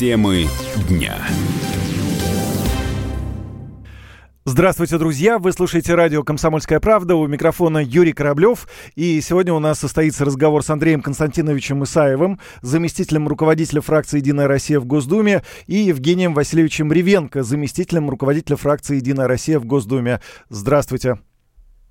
Темы 0.00 0.46
дня. 0.88 1.14
Здравствуйте, 4.46 4.96
друзья! 4.96 5.38
Вы 5.38 5.52
слушаете 5.52 5.94
радио 5.94 6.22
«Комсомольская 6.22 6.80
правда». 6.80 7.16
У 7.16 7.26
микрофона 7.26 7.84
Юрий 7.84 8.14
Кораблев. 8.14 8.66
И 8.96 9.20
сегодня 9.20 9.52
у 9.52 9.58
нас 9.58 9.78
состоится 9.78 10.24
разговор 10.24 10.64
с 10.64 10.70
Андреем 10.70 11.02
Константиновичем 11.02 11.84
Исаевым, 11.84 12.40
заместителем 12.62 13.28
руководителя 13.28 13.82
фракции 13.82 14.20
«Единая 14.20 14.48
Россия» 14.48 14.80
в 14.80 14.86
Госдуме, 14.86 15.42
и 15.66 15.76
Евгением 15.76 16.32
Васильевичем 16.32 16.90
Ревенко, 16.90 17.42
заместителем 17.42 18.08
руководителя 18.08 18.56
фракции 18.56 18.96
«Единая 18.96 19.28
Россия» 19.28 19.60
в 19.60 19.66
Госдуме. 19.66 20.22
Здравствуйте. 20.48 21.18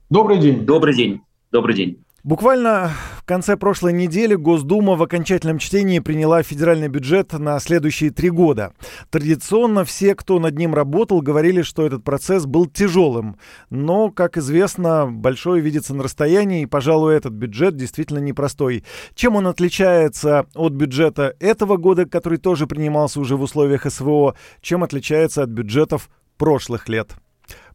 Добрый 0.09 0.39
день. 0.39 0.65
Добрый 0.65 0.95
день. 0.95 1.21
Добрый 1.51 1.75
день. 1.75 2.03
Буквально 2.23 2.91
в 3.17 3.23
конце 3.23 3.55
прошлой 3.55 3.93
недели 3.93 4.35
Госдума 4.35 4.95
в 4.95 5.03
окончательном 5.03 5.57
чтении 5.57 5.99
приняла 5.99 6.43
федеральный 6.43 6.89
бюджет 6.89 7.31
на 7.31 7.57
следующие 7.61 8.11
три 8.11 8.29
года. 8.29 8.73
Традиционно 9.09 9.85
все, 9.85 10.15
кто 10.15 10.37
над 10.37 10.57
ним 10.57 10.75
работал, 10.75 11.21
говорили, 11.21 11.61
что 11.61 11.85
этот 11.85 12.03
процесс 12.03 12.45
был 12.45 12.65
тяжелым. 12.65 13.37
Но, 13.69 14.11
как 14.11 14.37
известно, 14.37 15.07
большое 15.09 15.61
видится 15.61 15.93
на 15.93 16.03
расстоянии, 16.03 16.63
и, 16.63 16.65
пожалуй, 16.65 17.15
этот 17.15 17.31
бюджет 17.31 17.77
действительно 17.77 18.19
непростой. 18.19 18.83
Чем 19.15 19.37
он 19.37 19.47
отличается 19.47 20.45
от 20.55 20.73
бюджета 20.73 21.35
этого 21.39 21.77
года, 21.77 22.05
который 22.05 22.37
тоже 22.37 22.67
принимался 22.67 23.21
уже 23.21 23.37
в 23.37 23.41
условиях 23.41 23.89
СВО? 23.89 24.35
Чем 24.61 24.83
отличается 24.83 25.41
от 25.41 25.49
бюджетов 25.49 26.09
прошлых 26.37 26.89
лет? 26.89 27.15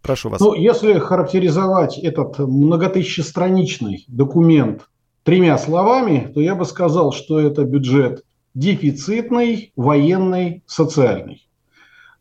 Прошу 0.02 0.28
вас. 0.28 0.41
Ну, 0.41 0.55
если 0.55 0.98
характеризовать 0.98 1.98
этот 1.98 2.38
многотысячестраничный 2.38 4.05
документ 4.09 4.88
тремя 5.23 5.56
словами, 5.59 6.30
то 6.34 6.41
я 6.41 6.55
бы 6.55 6.65
сказал, 6.65 7.12
что 7.12 7.41
это 7.41 7.65
бюджет 7.65 8.24
дефицитный, 8.55 9.73
военный, 9.77 10.62
социальный. 10.66 11.48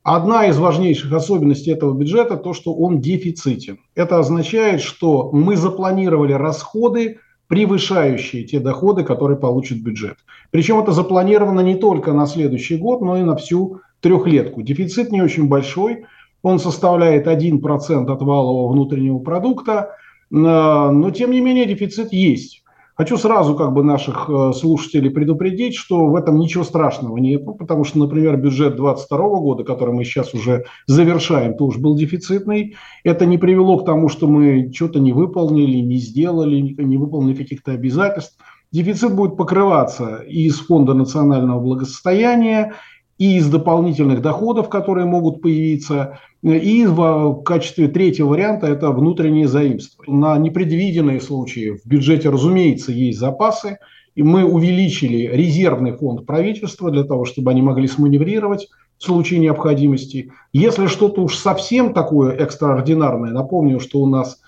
Одна 0.04 0.48
из 0.48 0.58
важнейших 0.58 1.14
особенностей 1.14 1.72
этого 1.72 1.94
бюджета 1.94 2.36
то, 2.36 2.54
что 2.54 2.74
он 2.74 3.00
дефицитен. 3.00 3.80
Это 3.96 4.20
означает, 4.20 4.82
что 4.82 5.32
мы 5.32 5.56
запланировали 5.56 6.34
расходы, 6.34 7.20
превышающие 7.48 8.44
те 8.44 8.60
доходы, 8.60 9.04
которые 9.04 9.38
получит 9.38 9.82
бюджет. 9.82 10.18
Причем 10.52 10.80
это 10.80 10.92
запланировано 10.92 11.62
не 11.62 11.76
только 11.76 12.12
на 12.12 12.26
следующий 12.26 12.78
год, 12.78 13.02
но 13.02 13.18
и 13.18 13.24
на 13.24 13.38
всю 13.38 13.80
трехлетку. 14.02 14.62
Дефицит 14.62 15.12
не 15.12 15.22
очень 15.22 15.48
большой, 15.48 16.06
он 16.44 16.60
составляет 16.60 17.26
1% 17.26 18.12
от 18.12 18.22
валового 18.22 18.72
внутреннего 18.72 19.20
продукта, 19.20 19.96
э, 20.30 20.36
но 20.36 21.10
тем 21.10 21.32
не 21.32 21.42
менее 21.42 21.66
дефицит 21.66 22.14
есть. 22.14 22.64
Хочу 22.96 23.18
сразу 23.18 23.56
как 23.56 23.74
бы 23.74 23.84
наших 23.84 24.30
э, 24.30 24.52
слушателей 24.54 25.10
предупредить, 25.10 25.74
что 25.74 26.06
в 26.06 26.16
этом 26.16 26.38
ничего 26.38 26.64
страшного 26.64 27.18
нет, 27.18 27.44
потому 27.58 27.86
что, 27.86 27.98
например, 27.98 28.38
бюджет 28.38 28.76
2022 28.76 29.18
года, 29.40 29.64
который 29.64 29.96
мы 29.96 30.04
сейчас 30.04 30.36
уже 30.36 30.66
завершаем, 30.86 31.56
тоже 31.56 31.80
был 31.80 31.96
дефицитный. 31.96 32.76
Это 33.04 33.26
не 33.26 33.40
привело 33.40 33.80
к 33.80 33.86
тому, 33.86 34.10
что 34.10 34.28
мы 34.28 34.72
что-то 34.72 35.00
не 35.00 35.12
выполнили, 35.12 35.78
не 35.78 35.98
сделали, 35.98 36.60
не 36.60 36.98
выполнили 36.98 37.36
каких-то 37.36 37.72
обязательств. 37.72 38.38
Дефицит 38.72 39.16
будет 39.16 39.38
покрываться 39.38 40.18
из 40.18 40.60
Фонда 40.60 40.94
национального 40.94 41.60
благосостояния, 41.60 42.74
и 43.18 43.38
из 43.38 43.48
дополнительных 43.50 44.22
доходов, 44.22 44.70
которые 44.70 45.06
могут 45.06 45.42
появиться, 45.42 46.20
и 46.42 46.86
в 46.86 47.44
качестве 47.44 47.88
третьего 47.88 48.30
варианта 48.30 48.68
это 48.68 48.92
внутренние 48.92 49.48
заимства. 49.48 50.04
На 50.08 50.38
непредвиденные 50.38 51.22
случаи 51.22 51.78
в 51.78 51.88
бюджете, 51.88 52.30
разумеется, 52.30 52.92
есть 52.92 53.20
запасы, 53.20 53.78
и 54.16 54.24
мы 54.24 54.44
увеличили 54.44 55.30
резервный 55.32 55.94
фонд 55.94 56.26
правительства 56.26 56.92
для 56.92 57.04
того, 57.04 57.26
чтобы 57.26 57.52
они 57.52 57.62
могли 57.62 57.88
сманеврировать 57.88 58.68
в 58.98 59.04
случае 59.04 59.40
необходимости. 59.40 60.32
Если 60.52 60.88
что-то 60.88 61.22
уж 61.22 61.36
совсем 61.36 61.94
такое 61.94 62.34
экстраординарное, 62.34 63.32
напомню, 63.32 63.80
что 63.80 64.00
у 64.00 64.08
нас 64.08 64.40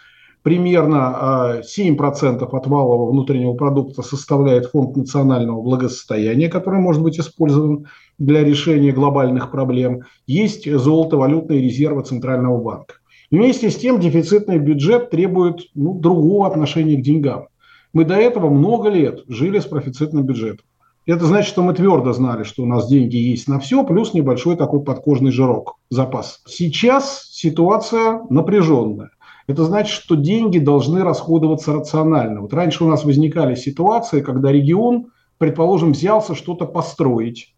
примерно 0.45 1.59
7% 1.75 1.97
а, 2.39 2.57
от 2.57 2.67
валового 2.67 3.09
внутреннего 3.09 3.53
продукта 3.53 4.03
составляет 4.03 4.67
фонд 4.67 4.95
национального 4.95 5.59
благосостояния, 5.59 6.49
который 6.49 6.79
может 6.79 7.01
быть 7.01 7.19
использован 7.19 7.87
для 8.19 8.43
решения 8.43 8.91
глобальных 8.91 9.49
проблем. 9.49 10.01
Есть 10.27 10.71
золотовалютные 10.71 11.63
резервы 11.63 12.03
Центрального 12.03 12.61
банка. 12.61 12.93
Вместе 13.31 13.71
с 13.71 13.75
тем 13.75 13.99
дефицитный 13.99 14.59
бюджет 14.59 15.09
требует 15.09 15.61
ну, 15.73 15.95
другого 15.95 16.45
отношения 16.45 16.97
к 16.97 17.01
деньгам. 17.01 17.47
Мы 17.91 18.05
до 18.05 18.13
этого 18.13 18.51
много 18.51 18.89
лет 18.89 19.23
жили 19.27 19.57
с 19.57 19.65
профицитным 19.65 20.25
бюджетом. 20.25 20.67
Это 21.07 21.25
значит, 21.25 21.49
что 21.49 21.63
мы 21.63 21.73
твердо 21.73 22.13
знали, 22.13 22.43
что 22.43 22.61
у 22.61 22.67
нас 22.67 22.87
деньги 22.87 23.15
есть 23.15 23.47
на 23.47 23.59
все, 23.59 23.83
плюс 23.83 24.13
небольшой 24.13 24.57
такой 24.57 24.83
подкожный 24.83 25.31
жирок, 25.31 25.79
запас. 25.89 26.41
Сейчас 26.45 27.29
ситуация 27.31 28.21
напряженная. 28.29 29.09
Это 29.47 29.63
значит, 29.63 29.91
что 29.91 30.15
деньги 30.15 30.57
должны 30.57 31.03
расходоваться 31.03 31.73
рационально. 31.73 32.41
Вот 32.41 32.53
раньше 32.53 32.83
у 32.83 32.87
нас 32.87 33.05
возникали 33.05 33.55
ситуации, 33.55 34.21
когда 34.21 34.51
регион, 34.51 35.07
предположим, 35.37 35.91
взялся 35.91 36.33
что-то 36.33 36.65
построить, 36.65 37.55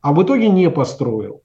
а 0.00 0.12
в 0.12 0.22
итоге 0.22 0.48
не 0.48 0.70
построил. 0.70 1.42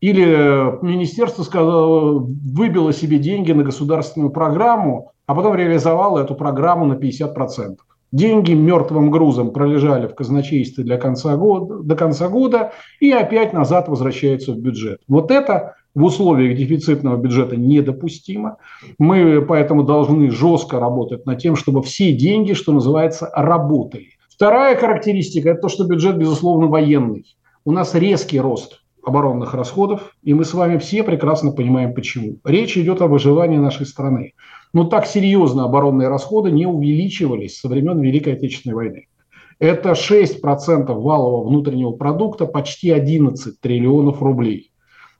Или 0.00 0.84
министерство 0.84 1.44
сказало, 1.44 2.18
выбило 2.18 2.92
себе 2.92 3.18
деньги 3.18 3.52
на 3.52 3.62
государственную 3.62 4.32
программу, 4.32 5.12
а 5.26 5.34
потом 5.36 5.54
реализовало 5.54 6.18
эту 6.18 6.34
программу 6.34 6.86
на 6.86 6.94
50%. 6.94 7.76
Деньги 8.10 8.52
мертвым 8.52 9.12
грузом 9.12 9.52
пролежали 9.52 10.08
в 10.08 10.14
казначействе 10.16 10.82
для 10.82 10.98
конца 10.98 11.36
года, 11.36 11.78
до 11.78 11.94
конца 11.94 12.28
года 12.28 12.72
и 12.98 13.12
опять 13.12 13.52
назад 13.52 13.88
возвращаются 13.88 14.52
в 14.52 14.58
бюджет. 14.58 15.00
Вот 15.06 15.30
это 15.30 15.76
в 15.94 16.04
условиях 16.04 16.56
дефицитного 16.56 17.16
бюджета 17.16 17.56
недопустимо. 17.56 18.56
Мы 18.98 19.42
поэтому 19.42 19.82
должны 19.82 20.30
жестко 20.30 20.80
работать 20.80 21.26
над 21.26 21.38
тем, 21.38 21.56
чтобы 21.56 21.82
все 21.82 22.12
деньги, 22.12 22.54
что 22.54 22.72
называется, 22.72 23.30
работали. 23.34 24.08
Вторая 24.30 24.76
характеристика– 24.76 25.50
это 25.50 25.62
то, 25.62 25.68
что 25.68 25.84
бюджет, 25.84 26.16
безусловно, 26.16 26.66
военный. 26.66 27.36
У 27.64 27.72
нас 27.72 27.94
резкий 27.94 28.40
рост 28.40 28.80
оборонных 29.04 29.54
расходов, 29.54 30.16
и 30.22 30.32
мы 30.32 30.44
с 30.44 30.54
вами 30.54 30.78
все 30.78 31.02
прекрасно 31.02 31.52
понимаем, 31.52 31.94
почему. 31.94 32.38
Речь 32.44 32.76
идет 32.76 33.02
о 33.02 33.08
выживании 33.08 33.58
нашей 33.58 33.86
страны. 33.86 34.34
Но 34.72 34.84
так 34.84 35.06
серьезно 35.06 35.64
оборонные 35.64 36.08
расходы 36.08 36.50
не 36.50 36.66
увеличивались 36.66 37.58
со 37.58 37.68
времен 37.68 38.00
Великой 38.00 38.34
Отечественной 38.34 38.74
войны. 38.74 39.06
Это 39.58 39.92
6% 39.92 40.86
валового 40.92 41.46
внутреннего 41.46 41.92
продукта, 41.92 42.46
почти 42.46 42.90
11 42.90 43.60
триллионов 43.60 44.22
рублей. 44.22 44.71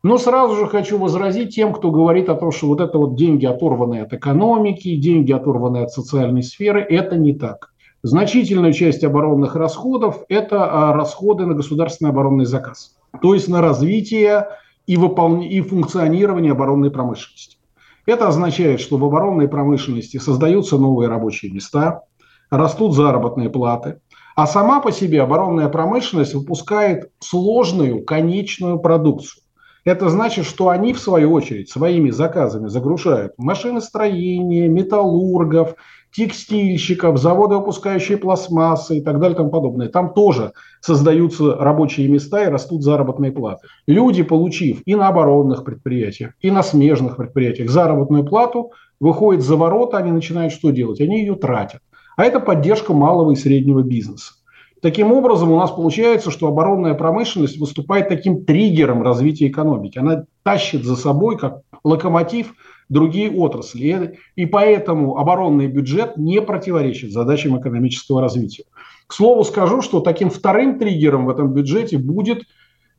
Но 0.03 0.19
сразу 0.19 0.57
же 0.57 0.67
хочу 0.67 0.99
возразить 0.99 1.55
тем, 1.55 1.73
кто 1.73 1.93
говорит 1.93 2.29
о 2.29 2.35
том, 2.35 2.51
что 2.51 2.67
вот 2.67 2.81
это 2.81 2.99
вот 2.99 3.15
деньги, 3.15 3.47
оторванные 3.47 4.03
от 4.03 4.13
экономики, 4.13 4.97
деньги, 4.97 5.31
оторванные 5.31 5.85
от 5.85 5.93
социальной 5.93 6.43
сферы, 6.43 6.81
это 6.81 7.17
не 7.17 7.35
так. 7.35 7.73
Значительная 8.03 8.73
часть 8.73 9.05
оборонных 9.05 9.55
расходов– 9.55 10.25
это 10.29 10.65
а, 10.65 10.93
расходы 10.93 11.47
на 11.47 11.55
государственный 11.55 12.11
оборонный 12.11 12.47
заказ, 12.47 12.97
то 13.21 13.33
есть 13.33 13.47
на 13.47 13.61
развитие 13.61 14.49
и, 14.89 14.97
выполн... 14.97 15.41
и 15.41 15.61
функционирование 15.61 16.51
оборонной 16.51 16.91
промышленности. 16.91 17.59
Это 18.05 18.27
означает, 18.27 18.81
что 18.81 18.97
в 18.97 19.05
оборонной 19.05 19.47
промышленности 19.47 20.17
создаются 20.17 20.79
новые 20.79 21.09
рабочие 21.09 21.53
места, 21.53 22.03
растут 22.51 22.97
заработные 22.97 23.51
платы, 23.51 24.01
а 24.35 24.49
сама 24.49 24.81
по 24.81 24.91
себе 24.91 25.23
оборонная 25.23 25.69
промышленность 25.69 26.35
выпускает 26.35 27.13
сложную 27.21 28.05
конечную 28.05 28.81
продукцию. 28.81 29.42
Это 29.85 30.09
значит, 30.09 30.45
что 30.45 30.69
они, 30.69 30.93
в 30.93 31.01
свою 31.01 31.33
очередь, 31.33 31.69
своими 31.69 32.11
заказами 32.11 32.69
загружают 32.69 33.33
машиностроение, 33.37 34.69
металлургов, 34.69 35.75
текстильщиков, 36.13 37.19
заводы, 37.19 37.57
выпускающие 37.57 38.17
пластмассы 38.17 38.99
и 38.99 39.01
так 39.01 39.19
далее 39.19 39.35
и 39.35 39.37
тому 39.37 39.51
подобное. 39.51 39.89
Там 39.89 40.15
тоже 40.15 40.53
создаются 40.81 41.57
рабочие 41.57 42.07
места 42.09 42.45
и 42.45 42.49
растут 42.49 42.83
заработные 42.83 43.33
платы. 43.33 43.67
Люди, 43.89 44.23
получив 44.23 44.83
и 44.85 44.95
на 44.95 45.09
оборонных 45.09 45.65
предприятиях, 45.65 46.35
и 46.41 46.51
на 46.51 46.63
смежных 46.63 47.17
предприятиях 47.17 47.71
заработную 47.71 48.25
плату, 48.25 48.71
выходят 49.01 49.43
за 49.43 49.57
ворота, 49.57 49.97
они 49.97 50.13
начинают 50.13 50.53
что 50.53 50.71
делать? 50.71 51.01
Они 51.01 51.21
ее 51.21 51.35
тратят. 51.35 51.81
А 52.17 52.25
это 52.25 52.39
поддержка 52.39 52.93
малого 52.93 53.33
и 53.33 53.37
среднего 53.37 53.83
бизнеса. 53.83 54.35
Таким 54.83 55.13
образом, 55.13 55.53
у 55.53 55.59
нас 55.59 55.71
получается, 55.71 56.33
что 56.33 56.49
оборонная 56.49 56.95
промышленность 56.95 57.57
выступает 57.57 58.09
таким 58.09 58.45
триггером 58.45 59.05
развития 59.05 59.47
экономики. 59.47 59.97
Она 59.97 60.25
тащит 60.43 60.83
за 60.85 60.97
собой, 60.97 61.39
как 61.39 61.61
локомотив, 61.85 62.53
другие 62.89 63.31
отрасли. 63.31 64.19
И 64.35 64.45
поэтому 64.45 65.19
оборонный 65.19 65.69
бюджет 65.69 66.17
не 66.17 66.43
противоречит 66.43 67.13
задачам 67.13 67.61
экономического 67.61 68.21
развития. 68.21 68.65
К 69.07 69.15
слову 69.15 69.45
скажу, 69.45 69.83
что 69.83 70.01
таким 70.01 70.31
вторым 70.31 70.81
триггером 70.81 71.27
в 71.27 71.31
этом 71.31 71.53
бюджете 71.53 71.97
будет 71.97 72.43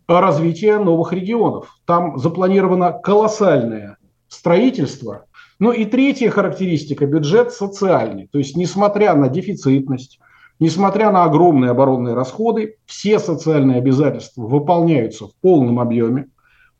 развитие 0.08 0.80
новых 0.80 1.12
регионов. 1.12 1.68
Там 1.84 2.18
запланировано 2.18 2.94
колоссальное 2.94 3.98
строительство. 4.30 5.26
Ну 5.60 5.74
и 5.74 5.84
третья 5.84 6.30
характеристика– 6.30 7.06
бюджет 7.08 7.52
социальный. 7.52 8.30
То 8.32 8.38
есть, 8.38 8.56
несмотря 8.56 9.16
на 9.16 9.28
дефицитность, 9.28 10.20
Несмотря 10.60 11.12
на 11.12 11.24
огромные 11.24 11.72
оборонные 11.72 12.14
расходы, 12.14 12.78
все 12.86 13.20
социальные 13.20 13.78
обязательства 13.78 14.44
выполняются 14.44 15.28
в 15.28 15.36
полном 15.42 15.80
объеме. 15.80 16.28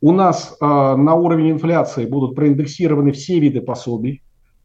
У 0.00 0.12
нас 0.12 0.56
э, 0.60 0.64
на 0.64 1.14
уровень 1.14 1.52
инфляции 1.52 2.06
будут 2.06 2.34
проиндексированы 2.34 3.12
все 3.12 3.38
виды 3.40 3.60
пособий, 3.60 4.22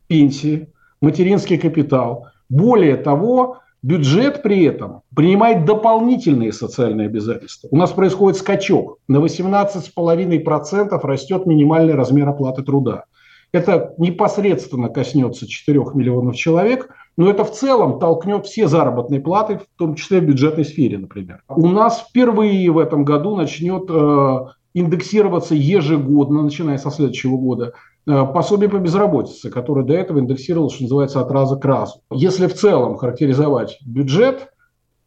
пенсии, 0.08 0.68
материнский 1.02 1.58
капитал. 1.58 2.28
Более 2.50 2.98
того, 2.98 3.60
бюджет 3.82 4.44
при 4.44 4.66
этом 4.66 5.02
принимает 5.16 5.66
дополнительные 5.66 6.52
социальные 6.52 7.08
обязательства. 7.08 7.70
У 7.72 7.78
нас 7.78 7.92
происходит 7.92 8.38
скачок. 8.38 9.00
На 9.08 9.18
18,5% 9.18 11.00
растет 11.02 11.46
минимальный 11.46 11.96
размер 11.96 12.30
оплаты 12.30 12.64
труда. 12.64 13.06
Это 13.52 13.96
непосредственно 13.98 14.90
коснется 14.90 15.48
4 15.48 15.80
миллионов 15.96 16.36
человек, 16.36 16.90
но 17.18 17.30
это 17.30 17.44
в 17.44 17.52
целом 17.52 18.00
толкнет 18.00 18.46
все 18.46 18.68
заработные 18.68 19.20
платы, 19.20 19.58
в 19.58 19.78
том 19.78 19.96
числе 19.96 20.20
в 20.22 20.26
бюджетной 20.26 20.66
сфере, 20.66 20.98
например. 20.98 21.44
У 21.50 21.68
нас 21.68 22.06
впервые 22.08 22.72
в 22.72 22.78
этом 22.78 23.04
году 23.04 23.36
начнет 23.36 23.90
э, 23.90 24.40
индексироваться 24.74 25.56
ежегодно, 25.56 26.44
начиная 26.44 26.78
со 26.78 26.92
следующего 26.92 27.38
года, 27.38 27.74
э, 28.08 28.26
пособие 28.34 28.70
по 28.70 28.78
безработице, 28.78 29.50
которое 29.50 29.86
до 29.86 29.94
этого 29.94 30.20
индексировалось, 30.20 30.74
что 30.74 30.84
называется, 30.84 31.22
от 31.22 31.32
раза 31.32 31.58
к 31.58 31.66
разу. 31.66 32.02
Если 32.12 32.48
в 32.48 32.54
целом 32.54 32.96
характеризовать 32.96 33.80
бюджет, 33.86 34.50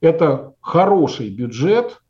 это 0.01 0.55
хороший 0.61 1.31
бюджет, 1.31 2.03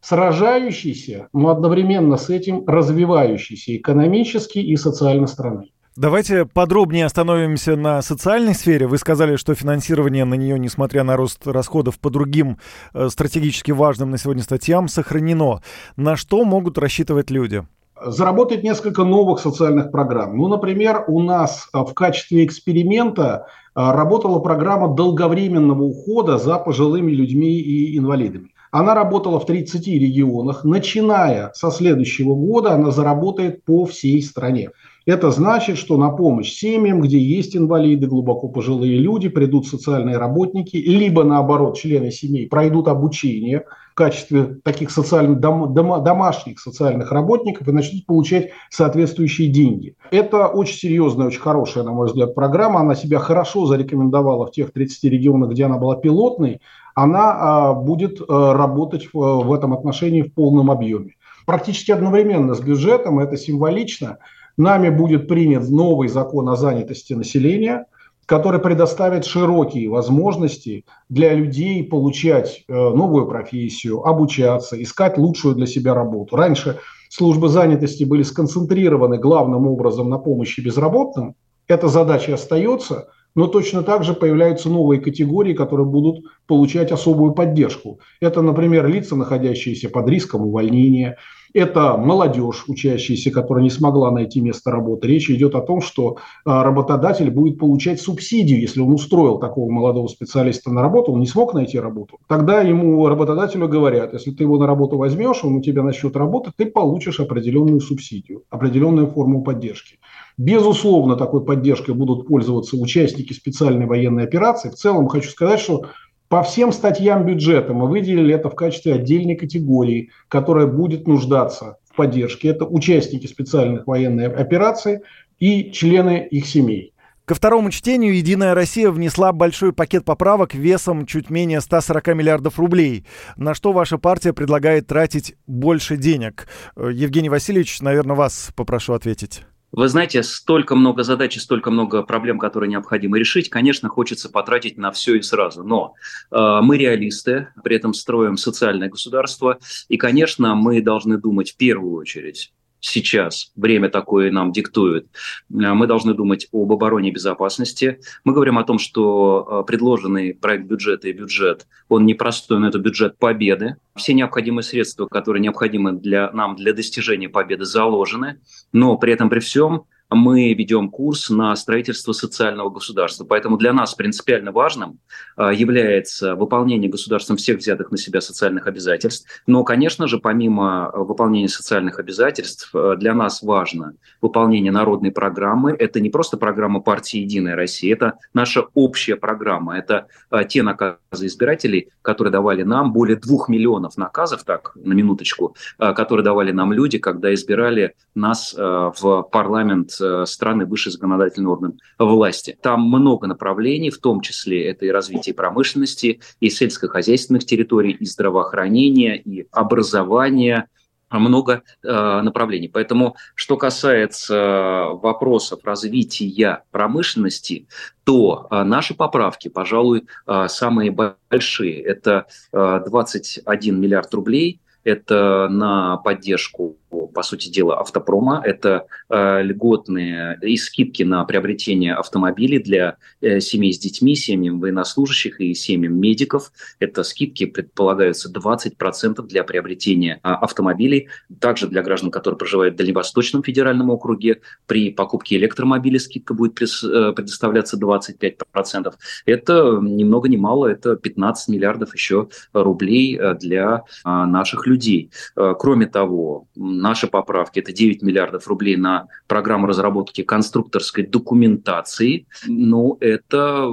сражающийся, 0.00 1.28
но 1.32 1.48
одновременно 1.48 2.16
с 2.16 2.30
этим 2.30 2.64
развивающийся 2.66 3.76
экономически 3.76 4.58
и 4.58 4.76
социально 4.76 5.26
страной. 5.26 5.72
Давайте 5.98 6.46
подробнее 6.46 7.06
остановимся 7.06 7.74
на 7.74 8.02
социальной 8.02 8.54
сфере. 8.54 8.86
Вы 8.86 8.98
сказали, 8.98 9.34
что 9.34 9.56
финансирование 9.56 10.24
на 10.24 10.34
нее, 10.34 10.56
несмотря 10.56 11.02
на 11.02 11.16
рост 11.16 11.44
расходов 11.44 11.98
по 11.98 12.08
другим 12.08 12.58
э, 12.94 13.08
стратегически 13.08 13.72
важным 13.72 14.12
на 14.12 14.16
сегодня 14.16 14.44
статьям, 14.44 14.86
сохранено. 14.86 15.60
На 15.96 16.14
что 16.14 16.44
могут 16.44 16.78
рассчитывать 16.78 17.32
люди? 17.32 17.66
Заработать 18.00 18.62
несколько 18.62 19.02
новых 19.02 19.40
социальных 19.40 19.90
программ. 19.90 20.36
Ну, 20.36 20.46
например, 20.46 21.02
у 21.08 21.20
нас 21.20 21.68
э, 21.74 21.78
в 21.80 21.92
качестве 21.94 22.44
эксперимента 22.44 23.48
э, 23.74 23.80
работала 23.80 24.38
программа 24.38 24.94
долговременного 24.94 25.82
ухода 25.82 26.38
за 26.38 26.60
пожилыми 26.60 27.10
людьми 27.10 27.58
и 27.58 27.98
инвалидами. 27.98 28.50
Она 28.70 28.94
работала 28.94 29.40
в 29.40 29.46
30 29.46 29.86
регионах. 29.86 30.64
Начиная 30.64 31.50
со 31.54 31.70
следующего 31.70 32.34
года 32.34 32.72
она 32.72 32.90
заработает 32.90 33.64
по 33.64 33.86
всей 33.86 34.22
стране. 34.22 34.70
Это 35.08 35.30
значит, 35.30 35.78
что 35.78 35.96
на 35.96 36.10
помощь 36.10 36.52
семьям, 36.52 37.00
где 37.00 37.18
есть 37.18 37.56
инвалиды, 37.56 38.06
глубоко 38.06 38.48
пожилые 38.48 38.98
люди, 38.98 39.30
придут 39.30 39.66
социальные 39.66 40.18
работники, 40.18 40.76
либо 40.76 41.24
наоборот, 41.24 41.78
члены 41.78 42.10
семей 42.10 42.46
пройдут 42.46 42.88
обучение 42.88 43.64
в 43.92 43.94
качестве 43.94 44.58
таких 44.62 44.90
социальных, 44.90 45.40
дом, 45.40 45.72
дома, 45.72 46.00
домашних 46.00 46.60
социальных 46.60 47.10
работников 47.10 47.66
и 47.66 47.72
начнут 47.72 48.04
получать 48.04 48.50
соответствующие 48.68 49.48
деньги. 49.48 49.96
Это 50.10 50.46
очень 50.46 50.76
серьезная, 50.76 51.28
очень 51.28 51.40
хорошая, 51.40 51.84
на 51.84 51.92
мой 51.92 52.08
взгляд, 52.08 52.34
программа. 52.34 52.80
Она 52.80 52.94
себя 52.94 53.18
хорошо 53.18 53.64
зарекомендовала 53.64 54.46
в 54.46 54.50
тех 54.50 54.74
30 54.74 55.04
регионах, 55.04 55.52
где 55.52 55.64
она 55.64 55.78
была 55.78 55.96
пилотной. 55.96 56.60
Она 57.02 57.32
а, 57.32 57.74
будет 57.74 58.20
а, 58.20 58.54
работать 58.54 59.08
в, 59.12 59.18
в 59.18 59.52
этом 59.52 59.72
отношении 59.72 60.22
в 60.22 60.34
полном 60.34 60.70
объеме. 60.70 61.14
Практически 61.46 61.92
одновременно 61.92 62.54
с 62.54 62.60
бюджетом, 62.60 63.18
это 63.18 63.36
символично– 63.36 64.18
Нами 64.58 64.88
будет 64.88 65.28
принят 65.28 65.70
новый 65.70 66.08
закон 66.08 66.48
о 66.48 66.56
занятости 66.56 67.12
населения, 67.12 67.86
который 68.26 68.60
предоставит 68.60 69.24
широкие 69.24 69.88
возможности 69.88 70.84
для 71.08 71.32
людей 71.32 71.84
получать 71.84 72.64
э, 72.66 72.72
новую 72.72 73.28
профессию, 73.28 74.02
обучаться, 74.02 74.82
искать 74.82 75.16
лучшую 75.16 75.54
для 75.54 75.66
себя 75.66 75.94
работу. 75.94 76.34
Раньше 76.34 76.80
службы 77.08 77.48
занятости 77.48 78.02
были 78.02 78.24
сконцентрированы 78.24 79.18
главным 79.18 79.68
образом 79.68 80.10
на 80.10 80.18
помощи 80.18 80.60
безработным. 80.60 81.36
Эта 81.68 81.86
задача 81.86 82.34
остается, 82.34 83.08
но 83.38 83.46
точно 83.46 83.84
так 83.84 84.02
же 84.02 84.14
появляются 84.14 84.68
новые 84.68 85.00
категории, 85.00 85.54
которые 85.54 85.86
будут 85.86 86.24
получать 86.48 86.90
особую 86.90 87.34
поддержку. 87.34 88.00
Это, 88.20 88.42
например, 88.42 88.88
лица, 88.88 89.14
находящиеся 89.14 89.88
под 89.90 90.08
риском 90.08 90.44
увольнения– 90.44 91.18
это 91.54 91.96
молодежь, 91.96 92.64
учащаяся, 92.68 93.30
которая 93.30 93.64
не 93.64 93.70
смогла 93.70 94.10
найти 94.10 94.40
место 94.40 94.70
работы. 94.70 95.08
Речь 95.08 95.30
идет 95.30 95.54
о 95.54 95.60
том, 95.60 95.80
что 95.80 96.18
а, 96.44 96.62
работодатель 96.62 97.30
будет 97.30 97.58
получать 97.58 98.00
субсидию, 98.00 98.60
если 98.60 98.80
он 98.80 98.92
устроил 98.92 99.38
такого 99.38 99.70
молодого 99.70 100.08
специалиста 100.08 100.70
на 100.70 100.82
работу, 100.82 101.12
он 101.12 101.20
не 101.20 101.26
смог 101.26 101.54
найти 101.54 101.78
работу. 101.78 102.18
Тогда 102.26 102.60
ему 102.60 103.06
работодателю 103.08 103.68
говорят, 103.68 104.12
если 104.12 104.30
ты 104.30 104.44
его 104.44 104.58
на 104.58 104.66
работу 104.66 104.98
возьмешь, 104.98 105.42
он 105.42 105.56
у 105.56 105.62
тебя 105.62 105.82
начнет 105.82 106.16
работать, 106.16 106.54
ты 106.56 106.66
получишь 106.66 107.20
определенную 107.20 107.80
субсидию, 107.80 108.42
определенную 108.50 109.06
форму 109.06 109.42
поддержки. 109.42 109.98
Безусловно, 110.38 111.16
такой 111.16 111.44
поддержкой 111.44 111.94
будут 111.94 112.28
пользоваться 112.28 112.76
участники 112.76 113.32
специальной 113.32 113.86
военной 113.86 114.22
операции. 114.22 114.70
В 114.70 114.76
целом 114.76 115.08
хочу 115.08 115.28
сказать, 115.28 115.58
что 115.58 115.86
по 116.28 116.44
всем 116.44 116.72
статьям 116.72 117.26
бюджета 117.26 117.74
мы 117.74 117.88
выделили 117.88 118.34
это 118.34 118.48
в 118.48 118.54
качестве 118.54 118.94
отдельной 118.94 119.34
категории, 119.34 120.10
которая 120.28 120.68
будет 120.68 121.08
нуждаться 121.08 121.78
в 121.90 121.96
поддержке. 121.96 122.48
Это 122.48 122.66
участники 122.66 123.26
специальных 123.26 123.88
военных 123.88 124.38
операций 124.38 125.00
и 125.40 125.72
члены 125.72 126.28
их 126.30 126.46
семей. 126.46 126.92
Ко 127.24 127.34
второму 127.34 127.70
чтению 127.70 128.16
«Единая 128.16 128.54
Россия» 128.54 128.90
внесла 128.90 129.32
большой 129.32 129.72
пакет 129.72 130.04
поправок 130.04 130.54
весом 130.54 131.04
чуть 131.04 131.30
менее 131.30 131.60
140 131.60 132.14
миллиардов 132.14 132.58
рублей. 132.58 133.04
На 133.36 133.54
что 133.54 133.72
ваша 133.72 133.98
партия 133.98 134.32
предлагает 134.32 134.86
тратить 134.86 135.34
больше 135.46 135.96
денег? 135.96 136.46
Э, 136.76 136.90
Евгений 136.90 137.28
Васильевич, 137.28 137.82
наверное, 137.82 138.16
вас 138.16 138.50
попрошу 138.56 138.94
ответить. 138.94 139.42
Вы 139.70 139.88
знаете, 139.88 140.22
столько 140.22 140.74
много 140.74 141.02
задач 141.02 141.38
столько 141.38 141.70
много 141.70 142.02
проблем, 142.02 142.38
которые 142.38 142.70
необходимо 142.70 143.18
решить, 143.18 143.50
конечно, 143.50 143.88
хочется 143.88 144.30
потратить 144.30 144.78
на 144.78 144.90
все 144.92 145.16
и 145.16 145.22
сразу. 145.22 145.62
Но 145.62 145.94
э, 146.30 146.60
мы 146.62 146.78
реалисты, 146.78 147.48
при 147.62 147.76
этом 147.76 147.92
строим 147.92 148.36
социальное 148.36 148.88
государство, 148.88 149.58
и, 149.88 149.96
конечно, 149.96 150.54
мы 150.54 150.80
должны 150.80 151.18
думать 151.18 151.52
в 151.52 151.56
первую 151.56 151.94
очередь 151.96 152.52
сейчас 152.80 153.52
время 153.56 153.88
такое 153.88 154.30
нам 154.30 154.52
диктует, 154.52 155.06
э, 155.06 155.08
мы 155.50 155.86
должны 155.86 156.14
думать 156.14 156.48
об 156.52 156.72
обороне 156.72 157.10
и 157.10 157.12
безопасности. 157.12 158.00
Мы 158.24 158.32
говорим 158.32 158.58
о 158.58 158.64
том, 158.64 158.78
что 158.78 159.62
э, 159.62 159.66
предложенный 159.66 160.34
проект 160.34 160.64
бюджета 160.64 161.08
и 161.08 161.12
бюджет, 161.12 161.66
он 161.88 162.06
непростой, 162.06 162.58
но 162.58 162.68
это 162.68 162.78
бюджет 162.78 163.18
победы. 163.18 163.76
Все 163.96 164.14
необходимые 164.14 164.62
средства, 164.62 165.06
которые 165.06 165.40
необходимы 165.40 165.92
для 165.92 166.30
нам 166.32 166.56
для 166.56 166.72
достижения 166.72 167.28
победы, 167.28 167.64
заложены, 167.64 168.40
но 168.72 168.96
при 168.96 169.12
этом 169.12 169.28
при 169.30 169.40
всем 169.40 169.84
мы 170.10 170.54
ведем 170.54 170.90
курс 170.90 171.28
на 171.28 171.54
строительство 171.56 172.12
социального 172.12 172.70
государства. 172.70 173.24
Поэтому 173.24 173.56
для 173.56 173.72
нас 173.72 173.94
принципиально 173.94 174.52
важным 174.52 175.00
а, 175.36 175.52
является 175.52 176.34
выполнение 176.34 176.90
государством 176.90 177.36
всех 177.36 177.58
взятых 177.58 177.90
на 177.90 177.98
себя 177.98 178.20
социальных 178.20 178.66
обязательств. 178.66 179.28
Но, 179.46 179.64
конечно 179.64 180.06
же, 180.08 180.18
помимо 180.18 180.90
выполнения 180.94 181.48
социальных 181.48 181.98
обязательств, 181.98 182.70
а, 182.74 182.96
для 182.96 183.14
нас 183.14 183.42
важно 183.42 183.94
выполнение 184.22 184.72
народной 184.72 185.12
программы. 185.12 185.72
Это 185.78 186.00
не 186.00 186.10
просто 186.10 186.36
программа 186.36 186.80
партии 186.80 187.20
«Единая 187.20 187.56
Россия», 187.56 187.92
это 187.92 188.14
наша 188.32 188.66
общая 188.74 189.16
программа. 189.16 189.78
Это 189.78 190.06
а, 190.30 190.44
те 190.44 190.62
наказы 190.62 191.26
избирателей, 191.26 191.90
которые 192.00 192.32
давали 192.32 192.62
нам 192.62 192.92
более 192.92 193.16
двух 193.16 193.48
миллионов 193.48 193.98
наказов, 193.98 194.44
так, 194.44 194.72
на 194.74 194.92
минуточку, 194.92 195.54
которые 195.78 196.24
давали 196.24 196.52
нам 196.52 196.72
люди, 196.72 196.98
когда 196.98 197.32
избирали 197.34 197.94
нас 198.14 198.54
в 198.56 199.22
парламент 199.30 199.97
страны 200.26 200.66
высший 200.66 200.92
законодательный 200.92 201.50
орган 201.50 201.78
власти. 201.98 202.58
Там 202.60 202.82
много 202.82 203.26
направлений, 203.26 203.90
в 203.90 203.98
том 203.98 204.20
числе 204.20 204.66
это 204.66 204.86
и 204.86 204.90
развитие 204.90 205.34
промышленности, 205.34 206.20
и 206.40 206.50
сельскохозяйственных 206.50 207.44
территорий, 207.44 207.92
и 207.92 208.04
здравоохранения, 208.04 209.16
и 209.16 209.46
образования, 209.52 210.68
много 211.10 211.62
э, 211.82 212.20
направлений. 212.22 212.68
Поэтому, 212.68 213.16
что 213.34 213.56
касается 213.56 214.88
вопросов 214.92 215.60
развития 215.64 216.64
промышленности, 216.70 217.66
то 218.04 218.46
э, 218.50 218.62
наши 218.62 218.94
поправки, 218.94 219.48
пожалуй, 219.48 220.06
э, 220.26 220.46
самые 220.48 220.90
большие. 220.90 221.82
Это 221.82 222.26
э, 222.52 222.80
21 222.86 223.80
миллиард 223.80 224.12
рублей– 224.12 224.60
это 224.84 225.48
на 225.50 225.98
поддержку 225.98 226.78
по 226.90 227.22
сути 227.22 227.48
дела, 227.48 227.80
автопрома. 227.80 228.42
Это 228.44 228.86
э, 229.08 229.42
льготные 229.42 230.38
и 230.42 230.56
скидки 230.56 231.02
на 231.02 231.24
приобретение 231.24 231.94
автомобилей 231.94 232.58
для 232.58 232.96
э, 233.20 233.40
семей 233.40 233.72
с 233.72 233.78
детьми, 233.78 234.14
семьям 234.16 234.60
военнослужащих 234.60 235.40
и 235.40 235.54
семьям 235.54 235.98
медиков. 235.98 236.52
Это 236.78 237.02
скидки 237.02 237.46
предполагаются 237.46 238.30
20% 238.32 239.22
для 239.26 239.44
приобретения 239.44 240.20
э, 240.22 240.28
автомобилей. 240.28 241.08
Также 241.40 241.68
для 241.68 241.82
граждан, 241.82 242.10
которые 242.10 242.38
проживают 242.38 242.74
в 242.74 242.78
Дальневосточном 242.78 243.42
федеральном 243.42 243.90
округе, 243.90 244.40
при 244.66 244.90
покупке 244.90 245.36
электромобиля 245.36 245.98
скидка 245.98 246.34
будет 246.34 246.60
э, 246.60 247.12
предоставляться 247.12 247.78
25%. 247.78 248.94
Это 249.26 249.78
ни 249.82 250.04
много 250.04 250.28
ни 250.28 250.36
мало, 250.36 250.66
это 250.66 250.96
15 250.96 251.48
миллиардов 251.48 251.94
еще 251.94 252.28
рублей 252.52 253.18
э, 253.18 253.34
для 253.34 253.84
а, 254.04 254.26
наших 254.26 254.66
людей. 254.66 255.10
Э, 255.36 255.54
кроме 255.58 255.86
того, 255.86 256.46
наши 256.78 257.06
поправки– 257.06 257.58
это 257.60 257.72
9 257.72 258.02
миллиардов 258.02 258.48
рублей 258.48 258.76
на 258.76 259.08
программу 259.26 259.66
разработки 259.66 260.22
конструкторской 260.22 261.06
документации. 261.06 262.26
Ну, 262.46 262.96
это 263.00 263.70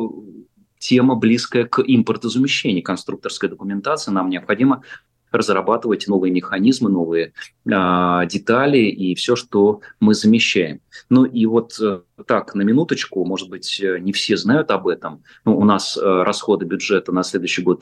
тема 0.79 1.15
близкая 1.15 1.65
к 1.65 1.81
импортозамещению 1.85 2.83
конструкторской 2.83 3.49
документации. 3.49 4.11
Нам 4.11 4.29
необходимо 4.29 4.83
разрабатывать 5.31 6.07
новые 6.07 6.31
механизмы, 6.31 6.89
новые 6.89 7.33
э, 7.65 8.27
детали 8.27 8.77
и 8.77 9.15
все, 9.15 9.35
что 9.35 9.81
мы 9.99 10.13
замещаем. 10.13 10.81
Ну 11.09 11.25
и 11.25 11.45
вот 11.45 11.77
э, 11.81 12.01
так, 12.25 12.55
на 12.55 12.61
минуточку, 12.61 13.25
может 13.25 13.49
быть, 13.49 13.79
э, 13.81 13.99
не 13.99 14.13
все 14.13 14.37
знают 14.37 14.71
об 14.71 14.87
этом. 14.87 15.23
Ну, 15.43 15.57
у 15.57 15.65
нас 15.65 15.97
э, 15.97 16.01
расходы 16.01 16.65
бюджета 16.65 17.11
на 17.11 17.23
следующий 17.23 17.61
год 17.61 17.79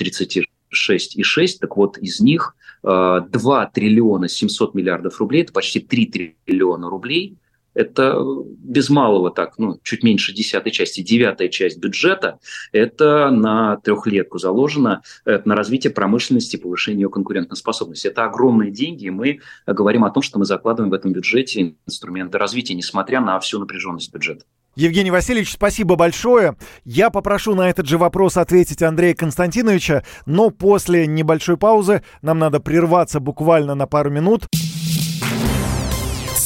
36,6, 0.74 1.48
так 1.60 1.78
вот 1.78 1.98
из 1.98 2.20
них 2.20 2.56
э, 2.84 3.22
2 3.30 3.66
триллиона 3.68 4.28
700 4.28 4.74
миллиардов 4.76 5.20
рублей, 5.20 5.44
это 5.44 5.54
почти 5.54 5.80
3 5.80 6.36
триллиона 6.46 6.90
рублей, 6.90 7.38
это 7.74 8.22
без 8.58 8.90
малого 8.90 9.32
так, 9.32 9.58
ну, 9.58 9.80
чуть 9.84 10.04
меньше 10.04 10.34
десятой 10.34 10.72
части, 10.72 11.02
девятая 11.02 11.50
часть 11.50 11.80
бюджета, 11.80 12.40
это 12.72 13.30
на 13.32 13.78
трехлетку 13.78 14.38
заложено 14.38 15.02
это 15.26 15.48
на 15.48 15.56
развитие 15.56 15.92
промышленности, 15.92 16.58
повышение 16.58 17.04
ее 17.04 17.10
конкурентоспособности. 17.10 18.08
Это 18.08 18.26
огромные 18.26 18.72
деньги, 18.72 19.06
и 19.06 19.10
мы 19.10 19.40
говорим 19.66 20.04
о 20.06 20.12
том, 20.12 20.22
что 20.22 20.40
мы 20.40 20.46
закладываем 20.46 20.92
в 20.92 20.94
этом 20.94 21.14
бюджете 21.14 21.76
инструменты 21.86 22.38
развития, 22.38 22.76
несмотря 22.76 23.22
на 23.22 23.40
всю 23.40 23.60
напряженность 23.60 24.14
бюджета. 24.14 24.46
Евгений 24.76 25.12
Васильевич, 25.12 25.54
спасибо 25.54 25.96
большое. 25.96 26.56
Я 26.84 27.10
попрошу 27.10 27.54
на 27.54 27.70
этот 27.70 27.88
же 27.88 27.98
вопрос 27.98 28.38
ответить 28.38 28.82
Андрея 28.82 29.14
Константиновича, 29.14 30.04
но 30.26 30.50
после 30.50 31.06
небольшой 31.06 31.58
паузы 31.58 32.04
нам 32.22 32.40
надо 32.40 32.60
прерваться 32.60 33.20
буквально 33.20 33.76
на 33.76 33.86
пару 33.86 34.10
минут. 34.10 34.48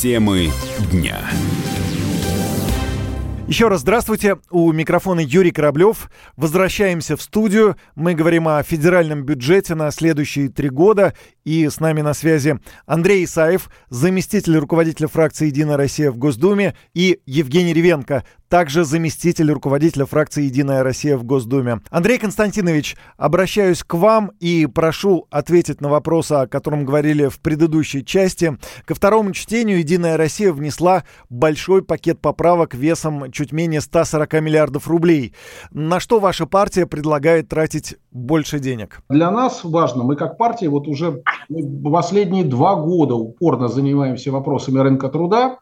Темы 0.01 0.51
дня. 0.91 1.17
Еще 3.47 3.69
раз 3.69 3.79
здравствуйте. 3.79 4.39
У 4.51 4.73
микрофона 4.73 5.21
Юрий 5.21 5.51
Кораблев. 5.51 6.11
Возвращаемся 6.35 7.15
в 7.15 7.21
студию. 7.21 7.77
Мы 7.95 8.13
говорим 8.13 8.45
о 8.49 8.61
федеральном 8.61 9.23
бюджете 9.23 9.73
на 9.73 9.89
следующие 9.91 10.49
три 10.49 10.69
года. 10.69 11.13
И 11.45 11.65
с 11.69 11.79
нами 11.79 12.01
на 12.01 12.13
связи 12.13 12.59
Андрей 12.85 13.23
Исаев, 13.23 13.69
заместитель 13.89 14.57
руководителя 14.57 15.07
фракции 15.07 15.45
«Единая 15.45 15.77
Россия» 15.77 16.11
в 16.11 16.17
Госдуме, 16.17 16.75
и 16.93 17.21
Евгений 17.25 17.73
Ревенко, 17.73 18.25
также 18.49 18.83
заместитель 18.83 19.51
руководителя 19.51 20.05
фракции 20.05 20.43
«Единая 20.43 20.83
Россия» 20.83 21.17
в 21.17 21.23
Госдуме. 21.23 21.81
Андрей 21.89 22.17
Константинович, 22.17 22.95
обращаюсь 23.17 23.83
к 23.83 23.93
вам 23.93 24.31
и 24.39 24.65
прошу 24.65 25.27
ответить 25.29 25.81
на 25.81 25.89
вопрос, 25.89 26.31
о 26.31 26.47
котором 26.47 26.85
говорили 26.85 27.27
в 27.27 27.39
предыдущей 27.39 28.05
части. 28.05 28.57
Ко 28.85 28.95
второму 28.95 29.31
чтению 29.31 29.79
«Единая 29.79 30.17
Россия» 30.17 30.51
внесла 30.51 31.03
большой 31.29 31.83
пакет 31.83 32.19
поправок 32.19 32.73
весом 32.73 33.31
чуть 33.31 33.51
менее 33.51 33.81
140 33.81 34.33
миллиардов 34.41 34.87
рублей. 34.87 35.33
На 35.71 35.99
что 35.99 36.19
ваша 36.19 36.45
партия 36.45 36.85
предлагает 36.85 37.49
тратить 37.49 37.95
больше 38.11 38.59
денег? 38.59 39.01
Для 39.09 39.31
нас 39.31 39.63
важно, 39.63 40.03
мы 40.03 40.15
как 40.15 40.37
партия 40.37 40.69
вот 40.69 40.87
уже 40.87 41.21
последние 41.83 42.43
два 42.43 42.75
года 42.75 43.15
упорно 43.15 43.67
занимаемся 43.67 44.31
вопросами 44.31 44.79
рынка 44.79 45.09
труда, 45.09 45.59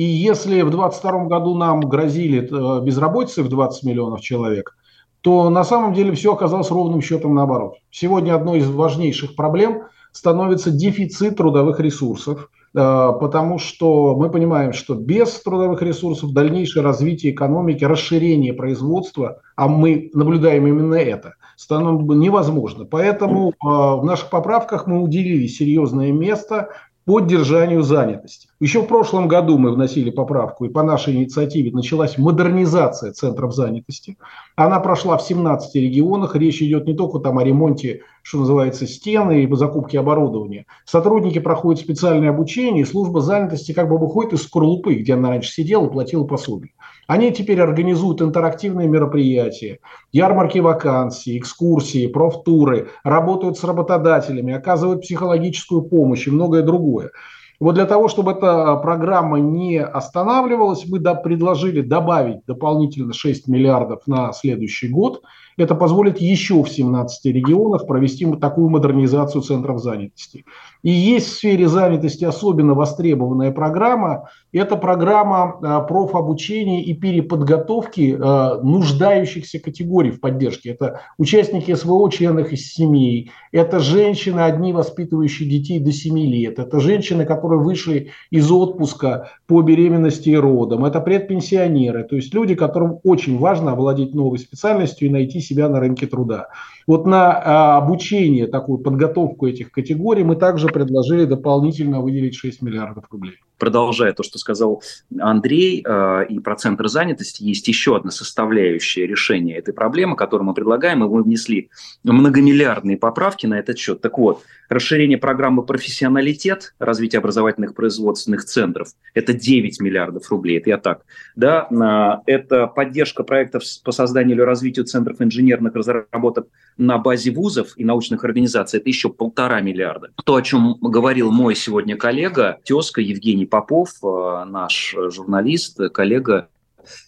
и 0.00 0.02
если 0.02 0.62
в 0.62 0.70
2022 0.70 1.24
году 1.26 1.54
нам 1.54 1.80
грозили 1.80 2.40
э, 2.40 2.82
безработицей 2.82 3.44
в 3.44 3.50
20 3.50 3.84
миллионов 3.84 4.22
человек, 4.22 4.74
то 5.20 5.50
на 5.50 5.62
самом 5.62 5.92
деле 5.92 6.12
все 6.12 6.32
оказалось 6.32 6.70
ровным 6.70 7.02
счетом 7.02 7.34
наоборот. 7.34 7.74
Сегодня 7.90 8.34
одной 8.34 8.60
из 8.60 8.70
важнейших 8.70 9.36
проблем 9.36 9.82
становится 10.12 10.70
дефицит 10.70 11.36
трудовых 11.36 11.80
ресурсов, 11.80 12.48
э, 12.74 13.12
потому 13.20 13.58
что 13.58 14.16
мы 14.16 14.30
понимаем, 14.30 14.72
что 14.72 14.94
без 14.94 15.38
трудовых 15.42 15.82
ресурсов 15.82 16.32
дальнейшее 16.32 16.82
развитие 16.82 17.34
экономики, 17.34 17.84
расширение 17.84 18.54
производства, 18.54 19.42
а 19.54 19.68
мы 19.68 20.08
наблюдаем 20.14 20.66
именно 20.66 20.94
это, 20.94 21.34
станет 21.56 22.00
невозможно. 22.08 22.86
Поэтому 22.86 23.50
э, 23.50 23.52
в 23.60 24.02
наших 24.02 24.30
поправках 24.30 24.86
мы 24.86 25.02
уделили 25.02 25.46
серьезное 25.46 26.10
место 26.10 26.70
поддержанию 27.10 27.82
занятости. 27.82 28.46
Еще 28.60 28.82
в 28.82 28.86
прошлом 28.86 29.26
году 29.26 29.58
мы 29.58 29.72
вносили 29.72 30.10
поправку, 30.10 30.64
и 30.64 30.68
по 30.68 30.84
нашей 30.84 31.16
инициативе 31.16 31.72
началась 31.72 32.16
модернизация 32.16 33.10
центров 33.10 33.52
занятости. 33.52 34.16
Она 34.54 34.78
прошла 34.78 35.18
в 35.18 35.22
17 35.22 35.74
регионах. 35.74 36.36
Речь 36.36 36.62
идет 36.62 36.86
не 36.86 36.94
только 36.94 37.18
там 37.18 37.38
о 37.38 37.42
ремонте, 37.42 38.02
что 38.22 38.38
называется, 38.38 38.86
стены 38.86 39.42
и 39.42 39.54
закупке 39.56 39.98
оборудования. 39.98 40.66
Сотрудники 40.84 41.40
проходят 41.40 41.80
специальное 41.80 42.30
обучение, 42.30 42.82
и 42.82 42.86
служба 42.86 43.20
занятости 43.20 43.72
как 43.72 43.88
бы 43.88 43.98
выходит 43.98 44.34
из 44.34 44.44
скорлупы, 44.44 44.94
где 44.94 45.14
она 45.14 45.30
раньше 45.30 45.50
сидела 45.50 45.88
и 45.88 45.90
платила 45.90 46.22
пособие. 46.22 46.74
Они 47.10 47.32
теперь 47.32 47.60
организуют 47.60 48.22
интерактивные 48.22 48.86
мероприятия, 48.86 49.80
ярмарки 50.12 50.60
вакансий, 50.60 51.38
экскурсии, 51.38 52.06
профтуры, 52.06 52.90
работают 53.02 53.58
с 53.58 53.64
работодателями, 53.64 54.54
оказывают 54.54 55.00
психологическую 55.00 55.82
помощь 55.82 56.28
и 56.28 56.30
многое 56.30 56.62
другое. 56.62 57.10
Вот 57.58 57.74
для 57.74 57.86
того, 57.86 58.06
чтобы 58.06 58.30
эта 58.30 58.76
программа 58.76 59.40
не 59.40 59.82
останавливалась, 59.82 60.86
мы 60.86 61.00
предложили 61.00 61.80
добавить 61.80 62.44
дополнительно 62.46 63.12
6 63.12 63.48
миллиардов 63.48 64.06
на 64.06 64.32
следующий 64.32 64.86
год– 64.86 65.24
это 65.60 65.74
позволит 65.74 66.20
еще 66.20 66.62
в 66.62 66.68
17 66.68 67.26
регионах 67.26 67.86
провести 67.86 68.26
такую 68.36 68.68
модернизацию 68.68 69.42
центров 69.42 69.80
занятости. 69.80 70.44
И 70.82 70.90
есть 70.90 71.28
в 71.28 71.32
сфере 71.36 71.68
занятости 71.68 72.24
особенно 72.24 72.74
востребованная 72.74 73.50
программа. 73.50 74.28
Это 74.52 74.76
программа 74.76 75.58
а, 75.62 75.80
профобучения 75.80 76.82
и 76.82 76.94
переподготовки 76.94 78.16
а, 78.18 78.60
нуждающихся 78.62 79.58
категорий 79.58 80.10
в 80.10 80.20
поддержке. 80.20 80.70
Это 80.70 81.02
участники 81.18 81.74
СВО, 81.74 82.10
членов 82.10 82.50
из 82.52 82.72
семей. 82.72 83.30
Это 83.52 83.78
женщины, 83.78 84.40
одни 84.40 84.72
воспитывающие 84.72 85.48
детей 85.48 85.78
до 85.80 85.92
7 85.92 86.18
лет. 86.18 86.58
Это 86.58 86.80
женщины, 86.80 87.26
которые 87.26 87.60
вышли 87.60 88.10
из 88.30 88.50
отпуска 88.50 89.30
по 89.46 89.60
беременности 89.60 90.30
и 90.30 90.36
родам. 90.36 90.84
Это 90.84 91.00
предпенсионеры. 91.00 92.04
То 92.04 92.16
есть 92.16 92.32
люди, 92.32 92.54
которым 92.54 93.00
очень 93.04 93.38
важно 93.38 93.72
овладеть 93.72 94.14
новой 94.14 94.38
специальностью 94.38 95.08
и 95.08 95.12
найти 95.12 95.40
себя 95.50 95.68
на 95.68 95.80
рынке 95.80 96.06
труда. 96.06 96.48
Вот 96.86 97.06
на 97.06 97.32
а, 97.32 97.76
обучение, 97.78 98.46
такую 98.46 98.78
подготовку 98.78 99.46
этих 99.46 99.70
категорий 99.70 100.24
мы 100.24 100.36
также 100.36 100.68
предложили 100.68 101.24
дополнительно 101.24 102.00
выделить 102.00 102.34
6 102.34 102.62
миллиардов 102.62 103.04
рублей. 103.10 103.38
Продолжая 103.60 104.12
то, 104.12 104.22
что 104.22 104.38
сказал 104.38 104.82
Андрей, 105.20 105.84
э, 105.86 106.26
и 106.28 106.40
про 106.40 106.56
центр 106.56 106.88
занятости, 106.88 107.42
есть 107.42 107.68
еще 107.68 107.96
одна 107.96 108.10
составляющая 108.10 109.06
решения 109.06 109.56
этой 109.58 109.74
проблемы, 109.74 110.16
которую 110.16 110.46
мы 110.46 110.54
предлагаем, 110.54 111.04
и 111.04 111.08
мы 111.08 111.22
внесли 111.22 111.68
многомиллиардные 112.02 112.96
поправки 112.96 113.46
на 113.46 113.58
этот 113.58 113.78
счет. 113.78 114.00
Так 114.00 114.18
вот, 114.18 114.42
расширение 114.70 115.18
программы 115.18 115.62
«Профессионалитет», 115.62 116.74
развитие 116.78 117.18
образовательных 117.18 117.74
производственных 117.74 118.44
центров, 118.44 118.88
это 119.12 119.34
9 119.34 119.80
миллиардов 119.80 120.30
рублей, 120.30 120.58
это 120.58 120.70
я 120.70 120.78
так. 120.78 121.02
Да, 121.36 122.22
это 122.26 122.66
поддержка 122.66 123.24
проектов 123.24 123.62
по 123.84 123.92
созданию 123.92 124.36
или 124.36 124.42
развитию 124.42 124.86
центров 124.86 125.20
инженерных 125.20 125.74
разработок 125.74 126.46
на 126.78 126.96
базе 126.98 127.30
вузов 127.30 127.74
и 127.76 127.84
научных 127.84 128.24
организаций, 128.24 128.80
это 128.80 128.88
еще 128.88 129.10
полтора 129.10 129.60
миллиарда. 129.60 130.10
То, 130.24 130.36
о 130.36 130.42
чем 130.42 130.76
говорил 130.80 131.30
мой 131.30 131.54
сегодня 131.54 131.96
коллега, 131.96 132.58
тезка 132.64 133.00
Евгений 133.00 133.46
Попов, 133.50 133.90
э, 134.02 134.44
наш 134.46 134.94
журналист, 135.08 135.78
коллега 135.92 136.48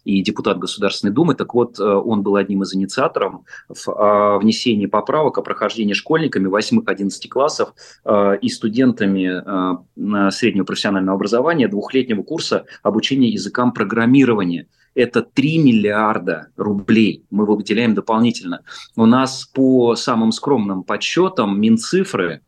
и 0.05 0.23
депутат 0.23 0.59
Государственной 0.59 1.13
Думы. 1.13 1.35
Так 1.35 1.55
вот, 1.55 1.79
э, 1.79 1.83
он 1.83 2.23
был 2.23 2.37
одним 2.37 2.63
из 2.63 2.75
инициаторов 2.75 3.41
в 3.69 4.39
внесении 4.43 4.87
поправок 4.87 5.39
о 5.39 5.43
прохождении 5.43 5.95
школьниками 5.95 6.49
8-11 6.49 7.29
классов 7.29 7.73
э, 8.05 8.39
и 8.43 8.49
студентами 8.49 10.31
среднего 10.31 10.65
профессионального 10.65 11.17
образования 11.17 11.69
двухлетнего 11.69 12.23
курса 12.23 12.65
обучения 12.83 13.29
языкам 13.29 13.73
программирования– 13.73 14.67
это 14.95 15.23
3 15.23 15.59
миллиарда 15.59 16.49
рублей 16.57 17.25
мы 17.31 17.47
выделяем 17.47 17.95
дополнительно. 17.95 18.63
У 18.97 19.07
нас 19.07 19.47
по 19.47 19.97
самым 19.97 20.33
скромным 20.33 20.83
подсчетам 20.83 21.61
Минцифры 21.61 22.43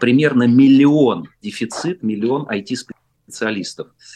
примерно 0.00 0.44
миллион 0.44 1.28
дефицит, 1.42 2.02
миллион 2.02 2.42
IT-специалистов. 2.42 2.96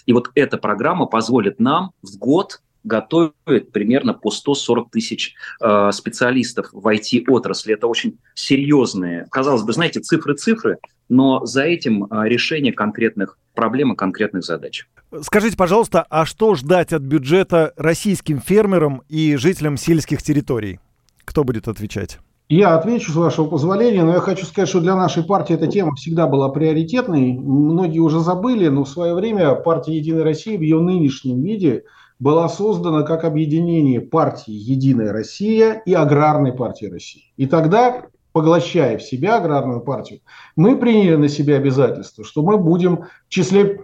И 0.06 0.12
вот 0.12 0.30
эта 0.34 0.56
программа 0.58 1.06
позволит 1.06 1.60
нам 1.60 1.92
в 2.02 2.16
год 2.18 2.60
готовит 2.84 3.72
примерно 3.72 4.14
по 4.14 4.30
140 4.30 4.90
тысяч 4.90 5.34
э, 5.60 5.90
специалистов 5.92 6.68
в 6.72 6.86
IT-отрасли. 6.88 7.74
Это 7.74 7.86
очень 7.86 8.18
серьезные, 8.34 9.26
казалось 9.30 9.62
бы, 9.62 9.72
знаете, 9.72 10.00
цифры-цифры, 10.00 10.78
но 11.08 11.44
за 11.44 11.62
этим 11.62 12.04
э, 12.04 12.28
решение 12.28 12.72
конкретных 12.72 13.38
проблем 13.54 13.92
и 13.92 13.96
конкретных 13.96 14.44
задач. 14.44 14.86
Скажите, 15.20 15.56
пожалуйста, 15.56 16.06
а 16.08 16.24
что 16.24 16.54
ждать 16.54 16.92
от 16.92 17.02
бюджета 17.02 17.72
российским 17.76 18.40
фермерам 18.40 19.02
и 19.08 19.36
жителям 19.36 19.76
сельских 19.76 20.22
территорий? 20.22 20.80
Кто 21.24 21.44
будет 21.44 21.68
отвечать? 21.68 22.18
Я 22.48 22.74
отвечу, 22.74 23.12
с 23.12 23.14
вашего 23.14 23.46
позволения, 23.46 24.02
но 24.02 24.12
я 24.12 24.20
хочу 24.20 24.44
сказать, 24.44 24.68
что 24.68 24.80
для 24.80 24.94
нашей 24.94 25.22
партии 25.22 25.54
эта 25.54 25.66
тема 25.66 25.94
всегда 25.94 26.26
была 26.26 26.50
приоритетной. 26.50 27.32
Многие 27.32 28.00
уже 28.00 28.20
забыли, 28.20 28.68
но 28.68 28.84
в 28.84 28.88
свое 28.88 29.14
время 29.14 29.54
партия 29.54 29.96
«Единая 29.96 30.24
Россия» 30.24 30.58
в 30.58 30.62
ее 30.62 30.80
нынешнем 30.80 31.42
виде– 31.42 31.84
была 32.22 32.48
создана 32.48 33.02
как 33.02 33.24
объединение 33.24 34.00
партии 34.00 34.52
«Единая 34.52 35.12
Россия» 35.12 35.82
и 35.84 35.92
Аграрной 35.92 36.52
партии 36.52 36.86
России. 36.86 37.32
И 37.36 37.46
тогда, 37.46 38.04
поглощая 38.30 38.96
в 38.98 39.02
себя 39.02 39.38
аграрную 39.38 39.80
партию, 39.80 40.20
мы 40.54 40.78
приняли 40.78 41.16
на 41.16 41.28
себя 41.28 41.56
обязательство, 41.56 42.24
что 42.24 42.42
мы 42.42 42.58
будем 42.58 43.06
в 43.26 43.28
числе 43.28 43.80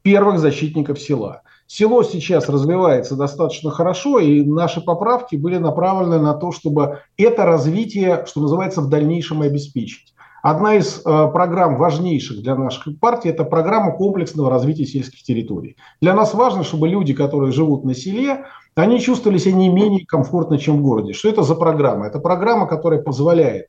первых 0.00 0.38
защитников 0.38 0.98
села. 0.98 1.42
Село 1.74 2.02
сейчас 2.02 2.50
развивается 2.50 3.16
достаточно 3.16 3.70
хорошо, 3.70 4.18
и 4.18 4.44
наши 4.44 4.82
поправки 4.82 5.36
были 5.36 5.56
направлены 5.56 6.18
на 6.18 6.34
то, 6.34 6.52
чтобы 6.52 6.98
это 7.16 7.46
развитие, 7.46 8.26
что 8.26 8.42
называется, 8.42 8.82
в 8.82 8.90
дальнейшем 8.90 9.40
обеспечить. 9.40 10.12
Одна 10.42 10.74
из 10.74 10.98
э, 10.98 11.00
программ 11.32 11.78
важнейших 11.78 12.42
для 12.42 12.56
нашей 12.56 12.94
партии– 12.94 13.30
это 13.30 13.44
программа 13.44 13.92
комплексного 13.92 14.50
развития 14.50 14.84
сельских 14.84 15.22
территорий. 15.22 15.76
Для 16.02 16.12
нас 16.12 16.34
важно, 16.34 16.62
чтобы 16.62 16.88
люди, 16.88 17.14
которые 17.14 17.52
живут 17.52 17.84
на 17.84 17.94
селе, 17.94 18.44
они 18.74 19.00
чувствовали 19.00 19.38
себя 19.38 19.54
не 19.54 19.70
менее 19.70 20.04
комфортно, 20.04 20.58
чем 20.58 20.76
в 20.76 20.82
городе. 20.82 21.14
Что 21.14 21.30
это 21.30 21.42
за 21.42 21.54
программа? 21.54 22.06
Это 22.06 22.18
программа, 22.18 22.66
которая 22.66 23.00
позволяет 23.00 23.68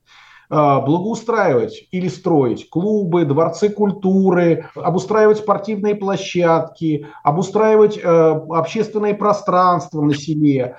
благоустраивать 0.54 1.88
или 1.92 2.08
строить 2.08 2.70
клубы, 2.70 3.26
дворцы 3.26 3.70
культуры, 3.70 4.70
обустраивать 4.76 5.40
спортивные 5.40 5.96
площадки, 5.96 7.08
обустраивать 7.24 7.98
э, 7.98 8.02
общественные 8.04 9.16
пространства 9.16 10.02
на 10.02 10.14
селе, 10.14 10.78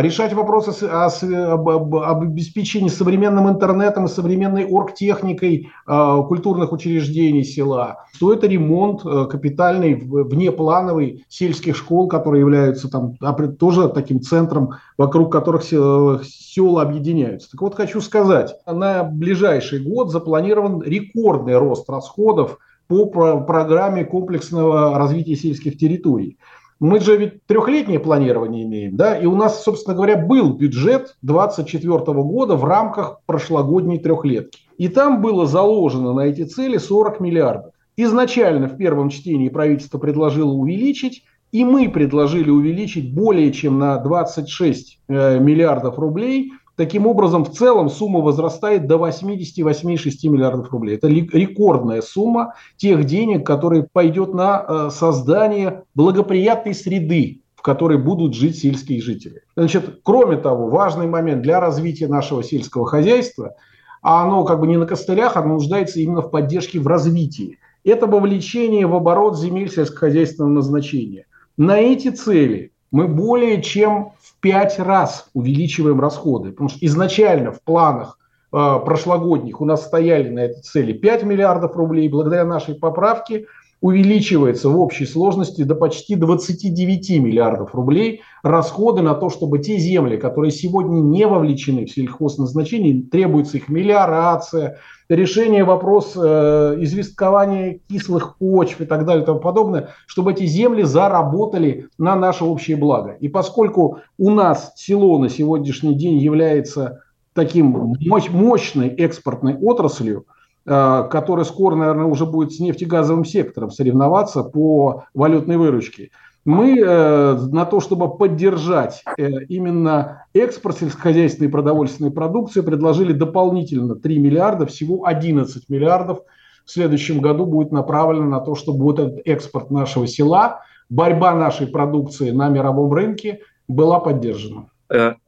решать 0.00 0.32
вопросы 0.32 0.84
о, 0.86 1.06
об, 1.06 1.68
об 1.68 2.22
обеспечении 2.22 2.88
современным 2.88 3.48
интернетом 3.48 4.06
и 4.06 4.08
современной 4.08 4.64
оргтехникой 4.64 5.68
э, 5.86 6.22
культурных 6.28 6.72
учреждений 6.72 7.44
села, 7.44 8.06
что 8.14 8.32
это 8.32 8.46
ремонт 8.46 9.02
капитальный, 9.02 9.94
внеплановый 9.94 11.24
сельских 11.28 11.76
школ, 11.76 12.08
которые 12.08 12.40
являются 12.40 12.88
там 12.88 13.16
тоже 13.58 13.88
таким 13.88 14.20
центром, 14.22 14.70
вокруг 14.96 15.30
которых 15.30 15.64
села 15.64 16.82
объединяются. 16.82 17.50
Так 17.50 17.60
вот, 17.60 17.74
хочу 17.74 18.00
сказать, 18.00 18.54
на 18.66 19.04
ближайший 19.04 19.80
год 19.80 20.10
запланирован 20.10 20.82
рекордный 20.82 21.58
рост 21.58 21.88
расходов 21.90 22.58
по 22.88 23.06
программе 23.06 24.04
комплексного 24.04 24.98
развития 24.98 25.36
сельских 25.36 25.76
территорий. 25.76 26.38
Мы 26.78 27.00
же 27.00 27.16
ведь 27.16 27.46
трехлетнее 27.46 27.98
планирование 27.98 28.64
имеем, 28.64 28.96
да, 28.96 29.16
и 29.16 29.24
у 29.24 29.34
нас, 29.34 29.64
собственно 29.64 29.96
говоря, 29.96 30.16
был 30.16 30.52
бюджет 30.52 31.16
2024 31.22 31.98
года 32.22 32.54
в 32.56 32.64
рамках 32.64 33.20
прошлогодней 33.24 33.98
трехлетки. 33.98 34.60
И 34.76 34.88
там 34.88 35.22
было 35.22 35.46
заложено 35.46 36.12
на 36.12 36.22
эти 36.22 36.44
цели 36.44 36.76
40 36.76 37.20
миллиардов. 37.20 37.72
Изначально 37.96 38.68
в 38.68 38.76
первом 38.76 39.08
чтении 39.08 39.48
правительство 39.48 39.98
предложило 39.98 40.52
увеличить, 40.52 41.24
и 41.50 41.64
мы 41.64 41.88
предложили 41.88 42.50
увеличить 42.50 43.14
более 43.14 43.52
чем 43.52 43.78
на 43.78 43.96
26 43.96 45.00
э, 45.08 45.38
миллиардов 45.38 45.98
рублей– 45.98 46.52
Таким 46.76 47.06
образом, 47.06 47.44
в 47.44 47.52
целом 47.52 47.88
сумма 47.88 48.20
возрастает 48.20 48.86
до 48.86 48.96
88,6 48.96 50.28
миллиардов 50.28 50.70
рублей. 50.70 50.96
Это 50.96 51.08
рекордная 51.08 52.02
сумма 52.02 52.54
тех 52.76 53.04
денег, 53.04 53.46
которые 53.46 53.88
пойдет 53.90 54.34
на 54.34 54.64
э, 54.68 54.90
создание 54.92 55.84
благоприятной 55.94 56.74
среды, 56.74 57.40
в 57.54 57.62
которой 57.62 57.96
будут 57.96 58.34
жить 58.34 58.58
сельские 58.58 59.00
жители. 59.00 59.42
Значит, 59.56 60.00
кроме 60.02 60.36
того, 60.36 60.68
важный 60.68 61.06
момент 61.06 61.40
для 61.40 61.60
развития 61.60 62.08
нашего 62.08 62.44
сельского 62.44 62.84
хозяйства, 62.86 63.54
а 64.02 64.24
оно 64.24 64.44
как 64.44 64.60
бы 64.60 64.66
не 64.66 64.76
на 64.76 64.86
костылях, 64.86 65.38
оно 65.38 65.54
нуждается 65.54 65.98
именно 65.98 66.20
в 66.20 66.30
поддержке 66.30 66.78
в 66.78 66.86
развитии. 66.86 67.58
Это 67.84 68.06
вовлечение 68.06 68.86
в 68.86 68.94
оборот 68.94 69.38
земель 69.38 69.72
сельскохозяйственного 69.72 70.52
назначения. 70.52 71.24
На 71.56 71.78
эти 71.78 72.10
цели 72.10 72.72
мы 72.90 73.08
более 73.08 73.62
чем 73.62 74.12
пять 74.40 74.78
раз 74.78 75.30
увеличиваем 75.34 76.00
расходы. 76.00 76.50
Потому 76.50 76.68
что 76.68 76.78
изначально 76.84 77.52
в 77.52 77.62
планах 77.62 78.18
э, 78.52 78.56
прошлогодних 78.84 79.60
у 79.60 79.64
нас 79.64 79.84
стояли 79.84 80.28
на 80.28 80.40
этой 80.40 80.62
цели 80.62 80.92
5 80.92 81.24
миллиардов 81.24 81.76
рублей. 81.76 82.08
Благодаря 82.08 82.44
нашей 82.44 82.74
поправке 82.74 83.46
увеличивается 83.80 84.70
в 84.70 84.80
общей 84.80 85.04
сложности 85.04 85.62
до 85.62 85.74
почти 85.74 86.16
29 86.16 87.10
миллиардов 87.20 87.74
рублей 87.74 88.22
расходы 88.42 89.02
на 89.02 89.14
то, 89.14 89.28
чтобы 89.28 89.58
те 89.58 89.78
земли, 89.78 90.16
которые 90.16 90.50
сегодня 90.50 91.00
не 91.00 91.26
вовлечены 91.26 91.84
в 91.84 91.90
сельхозназначение, 91.90 93.02
требуется 93.02 93.58
их 93.58 93.68
мелиорация, 93.68 94.78
решение 95.08 95.64
вопроса 95.64 96.74
э, 96.78 96.82
известкования 96.84 97.80
кислых 97.88 98.38
почв 98.38 98.80
и 98.80 98.86
так 98.86 99.04
далее 99.04 99.22
и 99.22 99.26
тому 99.26 99.40
подобное, 99.40 99.90
чтобы 100.06 100.32
эти 100.32 100.46
земли 100.46 100.82
заработали 100.82 101.88
на 101.98 102.16
наше 102.16 102.44
общее 102.44 102.76
благо. 102.76 103.16
И 103.20 103.28
поскольку 103.28 104.00
у 104.18 104.30
нас 104.30 104.72
село 104.76 105.18
на 105.18 105.28
сегодняшний 105.28 105.94
день 105.94 106.18
является 106.18 107.02
таким 107.34 107.94
мощной 108.00 108.88
экспортной 108.88 109.54
отраслью, 109.54 110.24
который 110.66 111.44
скоро, 111.44 111.76
наверное, 111.76 112.06
уже 112.06 112.26
будет 112.26 112.52
с 112.52 112.58
нефтегазовым 112.58 113.24
сектором 113.24 113.70
соревноваться 113.70 114.42
по 114.42 115.04
валютной 115.14 115.56
выручке. 115.56 116.10
Мы 116.46 116.78
э, 116.78 117.38
на 117.50 117.64
то, 117.64 117.80
чтобы 117.80 118.16
поддержать 118.16 119.02
э, 119.18 119.28
именно 119.48 120.26
экспорт 120.32 120.78
сельскохозяйственной 120.78 121.48
и 121.48 121.50
продовольственной 121.50 122.12
продукции, 122.12 122.60
предложили 122.60 123.12
дополнительно 123.12 123.96
3 123.96 124.18
миллиарда, 124.20 124.64
всего 124.66 125.06
11 125.06 125.68
миллиардов 125.68 126.20
в 126.64 126.70
следующем 126.70 127.20
году 127.20 127.46
будет 127.46 127.72
направлено 127.72 128.26
на 128.26 128.40
то, 128.40 128.54
чтобы 128.54 128.84
вот 128.84 129.00
этот 129.00 129.22
экспорт 129.24 129.72
нашего 129.72 130.06
села, 130.06 130.60
борьба 130.88 131.34
нашей 131.34 131.66
продукции 131.66 132.30
на 132.30 132.48
мировом 132.48 132.92
рынке 132.92 133.40
была 133.66 133.98
поддержана. 133.98 134.66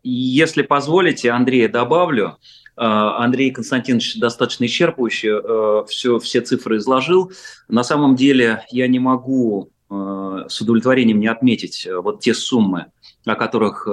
Если 0.04 0.62
позволите, 0.62 1.32
Андрей, 1.32 1.66
добавлю. 1.66 2.36
Э, 2.78 2.84
Андрей 3.18 3.50
Константинович 3.50 4.18
достаточно 4.18 4.64
исчерпывающе 4.64 5.84
все, 5.88 6.16
э, 6.16 6.20
все 6.20 6.40
цифры 6.40 6.76
изложил. 6.76 7.32
На 7.68 7.82
самом 7.82 8.14
деле 8.14 8.64
я 8.70 8.86
не 8.86 9.00
могу 9.00 9.70
э, 9.90 10.44
с 10.48 10.60
удовлетворением 10.60 11.18
не 11.18 11.26
отметить 11.26 11.88
вот 11.90 12.20
те 12.20 12.34
суммы, 12.34 12.86
о 13.26 13.34
которых 13.34 13.86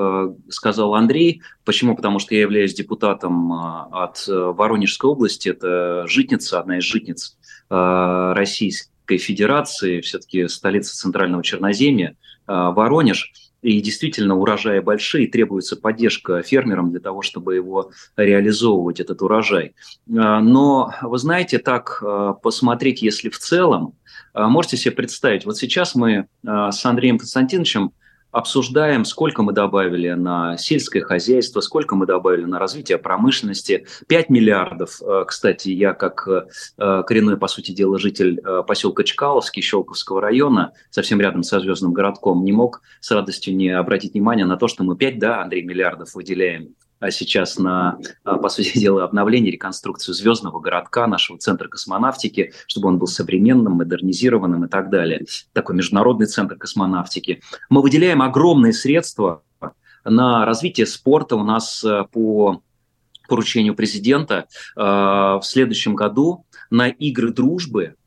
сказал 0.50 0.94
Андрей. 0.94 1.42
Почему? 1.66 1.96
Потому 1.96 2.20
что 2.20 2.36
я 2.36 2.42
являюсь 2.42 2.76
депутатом 2.76 3.52
от 3.52 4.24
Воронежской 4.28 5.10
области. 5.10 5.50
Это 5.50 6.06
житница, 6.08 6.60
одна 6.60 6.78
из 6.78 6.84
житниц 6.84 7.38
Российской 7.70 9.18
Федерации, 9.18 10.02
все-таки 10.02 10.48
столица 10.48 10.96
Центрального 10.96 11.44
Черноземья, 11.44 12.16
Воронеж– 12.48 13.34
и 13.66 13.82
действительно 13.82 14.36
урожаи 14.36 14.80
большие, 14.80 15.28
требуется 15.28 15.76
поддержка 15.76 16.44
фермерам 16.44 16.92
для 16.92 17.00
того, 17.00 17.24
чтобы 17.24 17.56
его 17.56 17.90
реализовывать, 18.16 19.00
этот 19.00 19.24
урожай. 19.24 19.74
А, 20.16 20.40
но, 20.40 20.94
вы 21.02 21.18
знаете, 21.18 21.58
так 21.58 21.98
а, 22.04 22.34
посмотреть, 22.34 23.02
если 23.02 23.30
в 23.30 23.40
целом, 23.40 23.96
а, 24.34 24.48
можете 24.50 24.78
себе 24.78 24.92
представить, 24.92 25.46
вот 25.46 25.58
сейчас 25.58 25.96
мы 25.96 26.28
с 26.44 26.86
Андреем 26.86 27.18
Константиновичем 27.18 27.92
обсуждаем, 28.36 29.06
сколько 29.06 29.44
мы 29.44 29.54
добавили 29.54 30.10
на 30.10 30.58
сельское 30.58 31.00
хозяйство, 31.00 31.62
сколько 31.62 31.96
мы 31.96 32.06
добавили 32.06 32.44
на 32.44 32.60
развитие 32.60 32.98
промышленности. 32.98 33.88
5 34.08 34.30
миллиардов, 34.30 35.02
э, 35.02 35.24
кстати, 35.26 35.70
я 35.70 35.94
как 35.94 36.28
э, 36.28 37.04
коренной, 37.08 37.38
по 37.38 37.48
сути 37.48 37.72
дела, 37.72 37.98
житель 37.98 38.42
э, 38.44 38.64
поселка 38.68 39.06
Чкаловский, 39.06 39.62
Щелковского 39.62 40.20
района, 40.20 40.74
совсем 40.90 41.22
рядом 41.22 41.44
со 41.44 41.62
Звездным 41.62 41.94
городком, 41.94 42.44
не 42.44 42.52
мог 42.52 42.82
с 43.00 43.10
радостью 43.12 43.56
не 43.56 43.70
обратить 43.70 44.14
внимание 44.14 44.46
на 44.46 44.58
то, 44.58 44.68
что 44.68 44.84
мы 44.84 44.98
5, 44.98 45.18
да, 45.18 45.42
Андрей, 45.42 45.64
миллиардов 45.64 46.14
выделяем 46.14 46.76
сейчас 47.10 47.58
на, 47.58 48.00
а, 48.24 48.38
по 48.38 48.50
сути 48.50 48.78
дела, 48.80 49.04
обновление, 49.04 49.52
реконструкцию 49.52 50.16
звездного 50.16 50.60
городка, 50.60 51.08
нашего 51.08 51.38
центра 51.38 51.68
космонавтики, 51.68 52.54
чтобы 52.68 52.88
он 52.90 52.98
был 52.98 53.08
современным, 53.08 53.74
модернизированным 53.74 54.66
и 54.66 54.68
так 54.68 54.90
далее. 54.90 55.26
Такой 55.54 55.76
международный 55.76 56.28
центр 56.28 56.56
космонавтики. 56.56 57.42
Мы 57.70 57.82
выделяем 57.82 58.22
огромные 58.22 58.74
средства 58.74 59.44
на 60.04 60.46
развитие 60.46 60.86
спорта. 60.86 61.36
У 61.36 61.44
нас 61.44 61.84
э, 61.84 62.04
по 62.12 62.62
поручению 63.28 63.74
президента 63.74 64.46
в 64.76 65.42
следующем 65.42 65.96
году 65.96 66.46
на 66.70 66.90
игры 66.90 67.32
дружбы 67.32 67.96
а, 67.96 68.05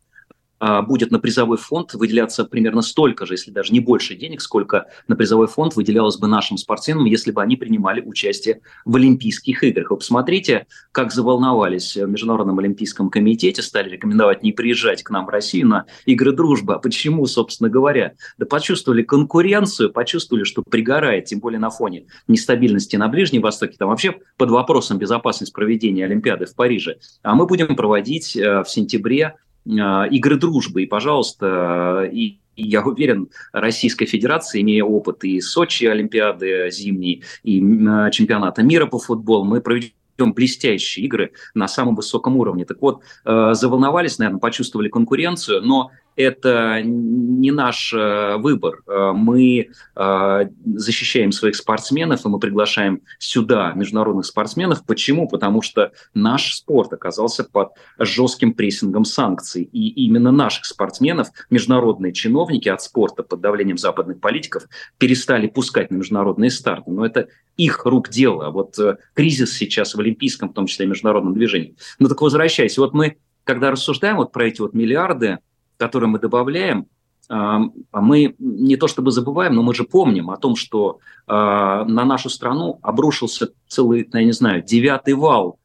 будет 0.60 1.10
на 1.10 1.18
призовой 1.18 1.56
фонд 1.56 1.94
выделяться 1.94 2.44
примерно 2.44 2.82
столько 2.82 3.26
же, 3.26 3.34
если 3.34 3.50
даже 3.50 3.72
не 3.72 3.80
больше 3.80 4.16
денег, 4.16 4.40
сколько 4.40 4.86
на 5.06 5.16
призовой 5.16 5.46
фонд 5.46 5.76
выделялось 5.76 6.16
бы 6.16 6.26
нашим 6.26 6.56
спортсменам, 6.56 7.04
если 7.04 7.30
бы 7.30 7.42
они 7.42 7.56
принимали 7.56 8.00
участие 8.00 8.60
в 8.84 8.96
Олимпийских 8.96 9.62
играх. 9.62 9.90
Вы 9.90 9.96
посмотрите, 9.98 10.66
как 10.92 11.12
заволновались 11.12 11.96
в 11.96 12.06
Международном 12.06 12.58
Олимпийском 12.58 13.10
комитете, 13.10 13.62
стали 13.62 13.90
рекомендовать 13.90 14.42
не 14.42 14.52
приезжать 14.52 15.02
к 15.02 15.10
нам 15.10 15.26
в 15.26 15.28
Россию 15.28 15.68
на 15.68 15.86
игры 16.06 16.32
дружбы. 16.32 16.74
А 16.74 16.78
почему, 16.78 17.26
собственно 17.26 17.70
говоря? 17.70 18.14
Да 18.38 18.46
почувствовали 18.46 19.02
конкуренцию, 19.02 19.92
почувствовали, 19.92 20.44
что 20.44 20.62
пригорает, 20.62 21.26
тем 21.26 21.40
более 21.40 21.60
на 21.60 21.70
фоне 21.70 22.06
нестабильности 22.26 22.96
на 22.96 23.08
Ближнем 23.08 23.42
Востоке. 23.42 23.76
Там 23.78 23.88
вообще 23.88 24.16
под 24.36 24.50
вопросом 24.50 24.98
безопасность 24.98 25.52
проведения 25.52 26.04
Олимпиады 26.04 26.46
в 26.46 26.54
Париже. 26.54 26.98
А 27.22 27.34
мы 27.34 27.46
будем 27.46 27.76
проводить 27.76 28.36
э, 28.36 28.62
в 28.62 28.70
сентябре 28.70 29.24
а, 29.26 29.34
игры 29.68 30.36
дружбы. 30.36 30.82
И, 30.82 30.86
пожалуйста, 30.86 32.08
и 32.10 32.38
я 32.58 32.82
уверен, 32.82 33.28
Российская 33.52 34.06
Федерация, 34.06 34.60
имея 34.62 34.84
опыт 34.84 35.24
и 35.24 35.40
Сочи 35.40 35.84
Олимпиады 35.84 36.70
зимней, 36.70 37.22
и 37.44 37.62
а, 37.86 38.10
чемпионата 38.10 38.62
мира 38.62 38.86
по 38.86 38.98
футболу, 38.98 39.44
мы 39.44 39.60
проведем 39.60 39.92
блестящие 40.34 41.06
игры 41.06 41.32
на 41.54 41.68
самом 41.68 41.94
высоком 41.94 42.36
уровне. 42.36 42.64
Так 42.64 42.82
вот, 42.82 43.02
э, 43.24 43.50
заволновались, 43.54 44.18
наверное, 44.18 44.40
почувствовали 44.40 44.88
конкуренцию, 44.88 45.62
но 45.62 45.92
это 46.18 46.82
не 46.82 47.52
наш 47.52 47.94
э, 47.94 48.36
выбор. 48.38 48.82
Э, 48.86 49.12
мы 49.14 49.70
защищаем 49.94 51.32
своих 51.32 51.56
спортсменов, 51.56 52.24
и 52.24 52.28
мы 52.28 52.38
приглашаем 52.38 53.02
сюда 53.18 53.72
международных 53.74 54.26
спортсменов. 54.26 54.84
Почему? 54.84 55.28
Потому 55.28 55.62
что 55.62 55.92
наш 56.14 56.54
спорт 56.54 56.92
оказался 56.92 57.44
под 57.44 57.72
жестким 57.98 58.52
прессингом 58.54 59.04
санкций. 59.04 59.62
И 59.62 59.88
именно 60.06 60.32
наших 60.32 60.64
спортсменов 60.64 61.28
международные 61.50 62.12
чиновники 62.12 62.68
от 62.68 62.82
спорта 62.82 63.22
под 63.22 63.40
давлением 63.40 63.78
западных 63.78 64.20
политиков 64.20 64.64
перестали 64.98 65.46
пускать 65.46 65.90
на 65.90 65.96
международные 65.96 66.50
старты. 66.50 66.90
Но 66.90 67.06
это 67.06 67.28
их 67.56 67.84
рук 67.84 68.08
дело. 68.08 68.46
А 68.46 68.50
вот 68.50 68.76
кризис 69.14 69.56
сейчас 69.56 69.94
в 69.94 70.00
олимпийском, 70.00 70.50
в 70.50 70.54
том 70.54 70.66
числе 70.66 70.86
международном 70.86 71.34
движении. 71.34 71.76
Ну 71.98 72.08
так 72.08 72.20
возвращаясь, 72.20 72.78
вот 72.78 72.94
мы, 72.94 73.18
когда 73.44 73.70
рассуждаем 73.70 74.16
вот 74.16 74.32
про 74.32 74.46
эти 74.46 74.60
вот 74.60 74.74
миллиарды, 74.74 75.38
которые 75.78 76.10
мы 76.10 76.18
добавляем, 76.18 76.86
а 77.30 77.60
мы 77.92 78.34
не 78.38 78.76
то 78.76 78.88
чтобы 78.88 79.10
забываем, 79.10 79.54
но 79.54 79.62
мы 79.62 79.74
же 79.74 79.84
помним 79.84 80.30
о 80.30 80.38
том, 80.38 80.56
что 80.56 80.98
на 81.26 81.84
нашу 81.86 82.30
страну 82.30 82.78
обрушился 82.82 83.50
целый, 83.66 84.08
я 84.12 84.24
не 84.24 84.32
знаю, 84.32 84.62
девятый 84.62 85.14
вал 85.14 85.58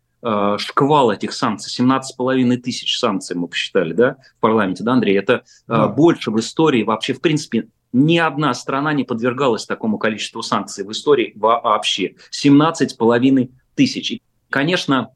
шквал 0.58 1.12
этих 1.12 1.34
санкций, 1.34 1.84
17,5 1.84 2.58
тысяч 2.58 2.98
санкций 2.98 3.36
мы 3.36 3.48
посчитали, 3.48 3.94
да, 3.94 4.18
в 4.38 4.42
парламенте, 4.42 4.84
да, 4.84 4.94
Андрей? 4.94 5.18
Это 5.18 5.44
да. 5.68 5.88
больше 5.88 6.32
в 6.32 6.40
истории 6.40 6.84
вообще, 6.84 7.14
в 7.14 7.22
принципе, 7.22 7.68
ни 7.92 8.18
одна 8.18 8.54
страна 8.54 8.92
не 8.94 9.04
подвергалась 9.04 9.66
такому 9.66 9.98
количеству 9.98 10.42
санкций 10.42 10.84
в 10.84 10.92
истории 10.92 11.34
вообще. 11.36 12.16
17,5 12.32 13.52
тысяч. 13.76 14.12
И, 14.12 14.22
конечно, 14.50 15.13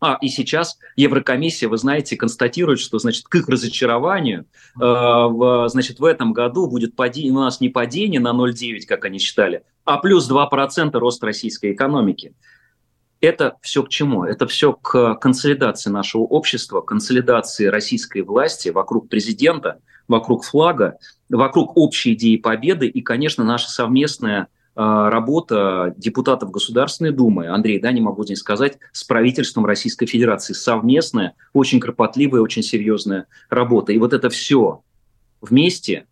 а, 0.00 0.16
и 0.20 0.28
сейчас 0.28 0.78
Еврокомиссия, 0.96 1.68
вы 1.68 1.76
знаете, 1.76 2.16
констатирует, 2.16 2.80
что, 2.80 2.98
значит, 2.98 3.26
к 3.28 3.34
их 3.34 3.48
разочарованию, 3.48 4.40
э, 4.40 4.78
в, 4.78 5.68
значит, 5.68 6.00
в 6.00 6.04
этом 6.04 6.32
году 6.32 6.66
будет 6.68 6.96
падение, 6.96 7.32
у 7.32 7.40
нас 7.40 7.60
не 7.60 7.68
падение 7.68 8.20
на 8.20 8.32
0,9, 8.32 8.86
как 8.86 9.04
они 9.04 9.18
считали, 9.18 9.62
а 9.84 9.98
плюс 9.98 10.30
2% 10.30 10.98
рост 10.98 11.22
российской 11.22 11.72
экономики. 11.72 12.34
Это 13.20 13.56
все 13.60 13.82
к 13.82 13.90
чему? 13.90 14.24
Это 14.24 14.46
все 14.46 14.72
к 14.72 15.16
консолидации 15.16 15.90
нашего 15.90 16.22
общества, 16.22 16.80
консолидации 16.80 17.66
российской 17.66 18.22
власти 18.22 18.70
вокруг 18.70 19.10
президента, 19.10 19.80
вокруг 20.08 20.44
флага, 20.44 20.96
вокруг 21.28 21.76
общей 21.76 22.14
идеи 22.14 22.36
победы 22.36 22.88
и, 22.88 23.02
конечно, 23.02 23.44
наша 23.44 23.68
совместная 23.68 24.48
работа 24.76 25.94
депутатов 25.96 26.50
Государственной 26.50 27.10
Думы, 27.10 27.48
Андрей, 27.48 27.80
да, 27.80 27.92
не 27.92 28.00
могу 28.00 28.24
здесь 28.24 28.38
сказать, 28.38 28.78
с 28.92 29.04
правительством 29.04 29.66
Российской 29.66 30.06
Федерации. 30.06 30.52
Совместная, 30.52 31.34
очень 31.52 31.80
кропотливая, 31.80 32.40
очень 32.40 32.62
серьезная 32.62 33.26
работа. 33.48 33.92
И 33.92 33.98
вот 33.98 34.12
это 34.12 34.30
все 34.30 34.82
вместе, 35.40 36.06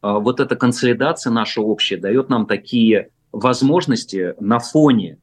а, 0.00 0.18
вот 0.18 0.40
эта 0.40 0.56
консолидация 0.56 1.30
наша 1.30 1.60
общая 1.60 1.96
дает 1.96 2.28
нам 2.28 2.46
такие 2.46 3.10
возможности 3.30 4.34
на 4.40 4.58
фоне 4.58 5.18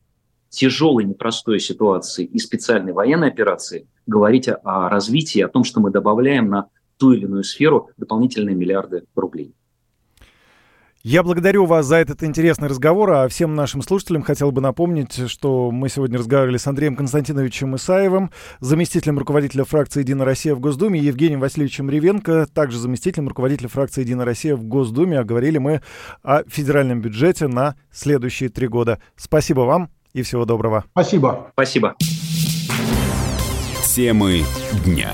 тяжелой, 0.49 1.03
непростой 1.03 1.59
ситуации 1.59 2.25
и 2.25 2.39
специальной 2.39 2.93
военной 2.93 3.27
операции 3.27 3.87
говорить 4.07 4.49
о 4.49 4.89
развитии, 4.89 5.41
о 5.41 5.47
том, 5.47 5.63
что 5.63 5.79
мы 5.79 5.91
добавляем 5.91 6.49
на 6.49 6.69
ту 6.97 7.13
или 7.13 7.25
иную 7.25 7.43
сферу 7.43 7.89
дополнительные 7.97 8.55
миллиарды 8.55 9.03
рублей. 9.15 9.53
Я 11.01 11.23
благодарю 11.23 11.65
вас 11.65 11.85
за 11.85 11.95
этот 11.95 12.23
интересный 12.23 12.67
разговор, 12.67 13.09
а 13.11 13.27
всем 13.29 13.55
нашим 13.55 13.81
слушателям 13.81 14.21
хотел 14.21 14.51
бы 14.51 14.59
напомнить, 14.59 15.29
что 15.29 15.71
мы 15.71 15.87
сегодня 15.87 16.19
разговаривали 16.19 16.57
с 16.57 16.67
Андреем 16.67 16.97
Константиновичем 16.97 17.73
Исаевым, 17.77 18.31
заместителем 18.59 19.17
руководителя 19.17 19.63
фракции 19.63 20.01
«Единая 20.01 20.25
Россия» 20.25 20.53
в 20.53 20.59
Госдуме, 20.59 20.99
Евгением 20.99 21.39
Васильевичем 21.39 21.89
Ревенко, 21.89 22.47
также 22.53 22.77
заместителем 22.77 23.29
руководителя 23.29 23.69
фракции 23.69 24.01
«Единая 24.01 24.25
Россия» 24.25 24.57
в 24.57 24.65
Госдуме. 24.65 25.19
А 25.19 25.23
говорили 25.23 25.57
мы 25.57 25.81
о 26.21 26.43
федеральном 26.49 26.99
бюджете 26.99 27.47
на 27.47 27.77
следующие 27.93 28.49
три 28.49 28.67
года. 28.67 28.99
Спасибо 29.15 29.61
вам 29.61 29.91
и 30.11 30.21
всего 30.21 30.43
доброго. 30.43 30.83
Спасибо. 30.91 31.51
Спасибо. 31.53 31.95
Темы 33.85 34.43
дня. 34.83 35.11